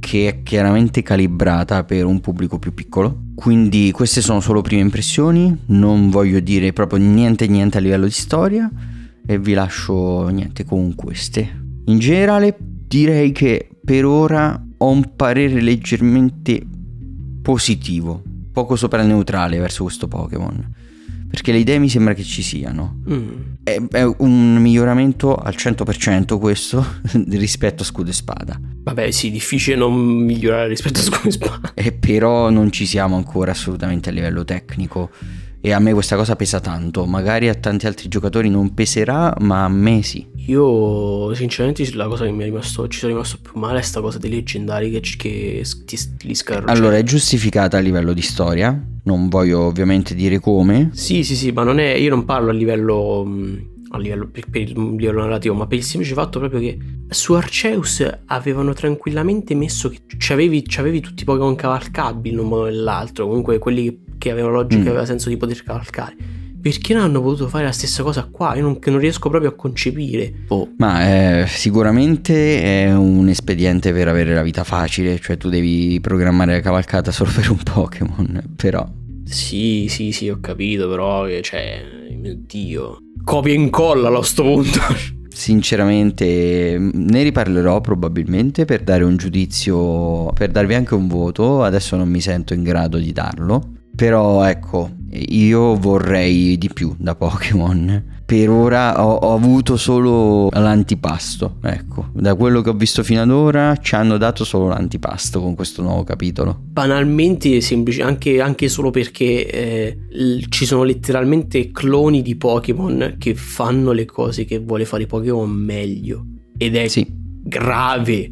[0.00, 3.24] che è chiaramente calibrata per un pubblico più piccolo.
[3.34, 8.12] Quindi queste sono solo prime impressioni, non voglio dire proprio niente niente a livello di
[8.12, 8.70] storia
[9.24, 11.64] e vi lascio niente con queste.
[11.86, 16.64] In generale direi che per ora ho un parere leggermente
[17.42, 18.22] positivo,
[18.52, 20.74] poco sopra il neutrale verso questo Pokémon
[21.28, 23.02] perché le idee mi sembra che ci siano.
[23.10, 23.28] Mm.
[23.62, 28.58] È, è un miglioramento al 100% questo rispetto a Scudo e Spada.
[28.58, 31.72] Vabbè, sì, difficile non migliorare rispetto a Scudo e Spada.
[31.74, 35.10] E però non ci siamo ancora assolutamente a livello tecnico.
[35.60, 37.06] E a me questa cosa pesa tanto.
[37.06, 40.26] Magari a tanti altri giocatori non peserà, ma a me sì.
[40.46, 44.00] Io, sinceramente, la cosa che mi è rimasto, ci sono rimasto più male è sta
[44.00, 46.66] cosa dei leggendari che, che ti, li scarro.
[46.66, 48.80] Allora, è giustificata a livello di storia.
[49.04, 50.90] Non voglio ovviamente dire come.
[50.92, 51.94] Sì, sì, sì, ma non è.
[51.94, 53.28] Io non parlo a livello.
[53.90, 56.78] A livello, per, per il livello narrativo, ma per il semplice fatto proprio che
[57.08, 62.62] su Arceus avevano tranquillamente messo che c'avevi, c'avevi tutti i Pokémon cavalcabili in un modo
[62.62, 63.26] o nell'altro.
[63.26, 64.88] Comunque quelli che avevano logica, mm.
[64.88, 66.16] aveva senso di poter cavalcare.
[66.66, 68.56] Perché non hanno potuto fare la stessa cosa qua?
[68.56, 70.46] Io non, non riesco proprio a concepire.
[70.48, 70.72] Oh.
[70.78, 76.54] Ma eh, sicuramente è un espediente per avere la vita facile, cioè tu devi programmare
[76.54, 78.84] la cavalcata solo per un Pokémon, però...
[79.24, 81.84] Sì, sì, sì, ho capito, però, cioè,
[82.20, 82.98] mio Dio.
[83.22, 84.80] Copia e incolla a sto punto.
[85.32, 92.08] Sinceramente ne riparlerò probabilmente per dare un giudizio, per darvi anche un voto, adesso non
[92.08, 98.14] mi sento in grado di darlo però ecco, io vorrei di più da Pokémon.
[98.26, 102.10] Per ora ho, ho, avuto solo l'antipasto, ecco.
[102.12, 105.80] Da quello che ho visto fino ad ora ci hanno dato solo l'antipasto con questo
[105.80, 106.60] nuovo capitolo.
[106.60, 109.98] Banalmente semplice, anche, anche solo perché eh,
[110.48, 116.26] ci sono letteralmente cloni di Pokémon che fanno le cose che vuole fare Pokémon meglio.
[116.58, 117.06] Ed è sì.
[117.08, 118.30] grave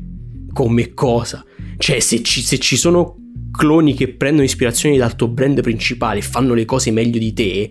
[0.53, 1.43] come cosa.
[1.79, 3.17] Cioè se ci, se ci sono
[3.57, 7.71] cloni che prendono ispirazione dal tuo brand principale e fanno le cose meglio di te,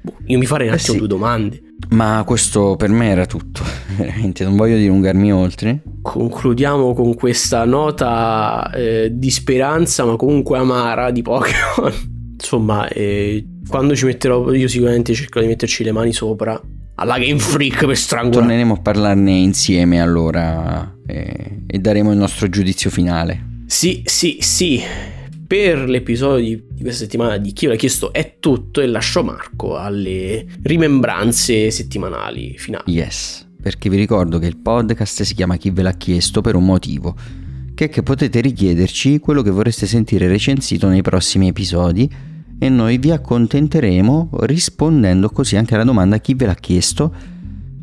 [0.00, 0.98] boh, io mi farei un attimo eh sì.
[0.98, 1.60] due domande.
[1.90, 3.62] Ma questo per me era tutto,
[3.98, 5.82] veramente, non voglio dilungarmi oltre.
[6.02, 11.92] Concludiamo con questa nota eh, di speranza, ma comunque amara di Pokémon.
[12.38, 16.60] Insomma, eh, quando ci metterò, io sicuramente cercherò di metterci le mani sopra
[16.96, 18.46] alla Game Freak per strangolare.
[18.46, 23.64] Torneremo a parlarne insieme allora eh, e daremo il nostro giudizio finale.
[23.66, 24.82] Sì, sì, sì
[25.46, 30.44] per l'episodio di questa settimana di Chi l'ha chiesto è tutto e lascio Marco alle
[30.62, 32.92] rimembranze settimanali finali.
[32.92, 36.64] Yes, perché vi ricordo che il podcast si chiama Chi ve l'ha chiesto per un
[36.64, 37.14] motivo,
[37.74, 42.10] che è che potete richiederci quello che vorreste sentire recensito nei prossimi episodi
[42.58, 47.14] e noi vi accontenteremo rispondendo così anche alla domanda chi ve l'ha chiesto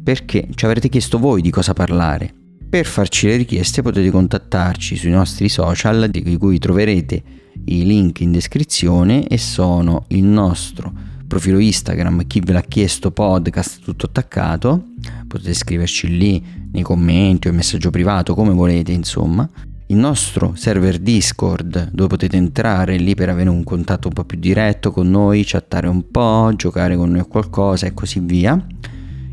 [0.04, 2.34] perché ci avrete chiesto voi di cosa parlare.
[2.68, 8.32] Per farci le richieste potete contattarci sui nostri social di cui troverete i link in
[8.32, 10.92] descrizione e sono il nostro
[11.28, 14.90] profilo Instagram chi ve l'ha chiesto podcast tutto attaccato.
[15.28, 19.50] Potete scriverci lì nei commenti o in messaggio privato come volete insomma.
[19.88, 24.38] Il nostro server Discord dove potete entrare lì per avere un contatto un po' più
[24.38, 28.66] diretto con noi, chattare un po', giocare con noi a qualcosa e così via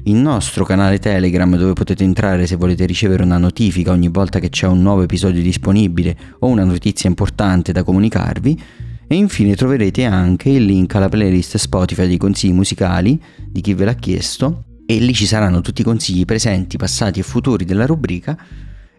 [0.05, 4.49] il nostro canale Telegram dove potete entrare se volete ricevere una notifica ogni volta che
[4.49, 8.63] c'è un nuovo episodio disponibile o una notizia importante da comunicarvi.
[9.07, 13.85] E infine troverete anche il link alla playlist Spotify dei consigli musicali di chi ve
[13.85, 14.65] l'ha chiesto.
[14.87, 18.39] E lì ci saranno tutti i consigli presenti, passati e futuri della rubrica.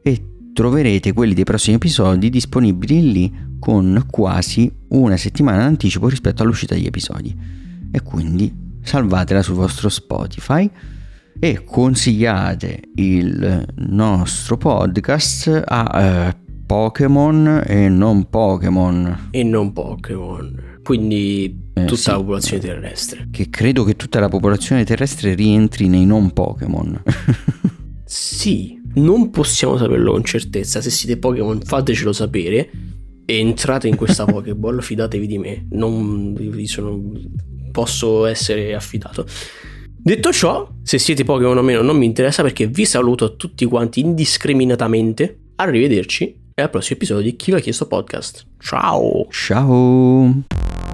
[0.04, 6.76] E troverete quelli dei prossimi episodi disponibili lì con quasi una settimana d'anticipo rispetto all'uscita
[6.76, 7.34] degli episodi.
[7.90, 10.70] E quindi salvatela sul vostro Spotify
[11.40, 19.30] e consigliate il nostro podcast a eh, Pokémon e non Pokémon.
[19.32, 20.80] E non Pokémon.
[20.84, 23.28] Quindi eh, tutta sì, la popolazione terrestre.
[23.32, 27.02] Che credo che tutta la popolazione terrestre rientri nei non Pokémon.
[28.06, 30.80] sì, non possiamo saperlo con certezza.
[30.80, 32.70] Se siete Pokémon fatecelo sapere.
[33.26, 35.68] Entrate in questa Pokéball, fidatevi di me.
[35.72, 37.00] Non sono
[37.72, 39.26] posso essere affidato.
[40.04, 44.00] Detto ciò, se siete Pokémon o meno non mi interessa perché vi saluto tutti quanti
[44.00, 45.40] indiscriminatamente.
[45.56, 48.46] Arrivederci e al prossimo episodio di Chi l'ha chiesto podcast.
[48.58, 49.28] Ciao!
[49.30, 50.91] Ciao!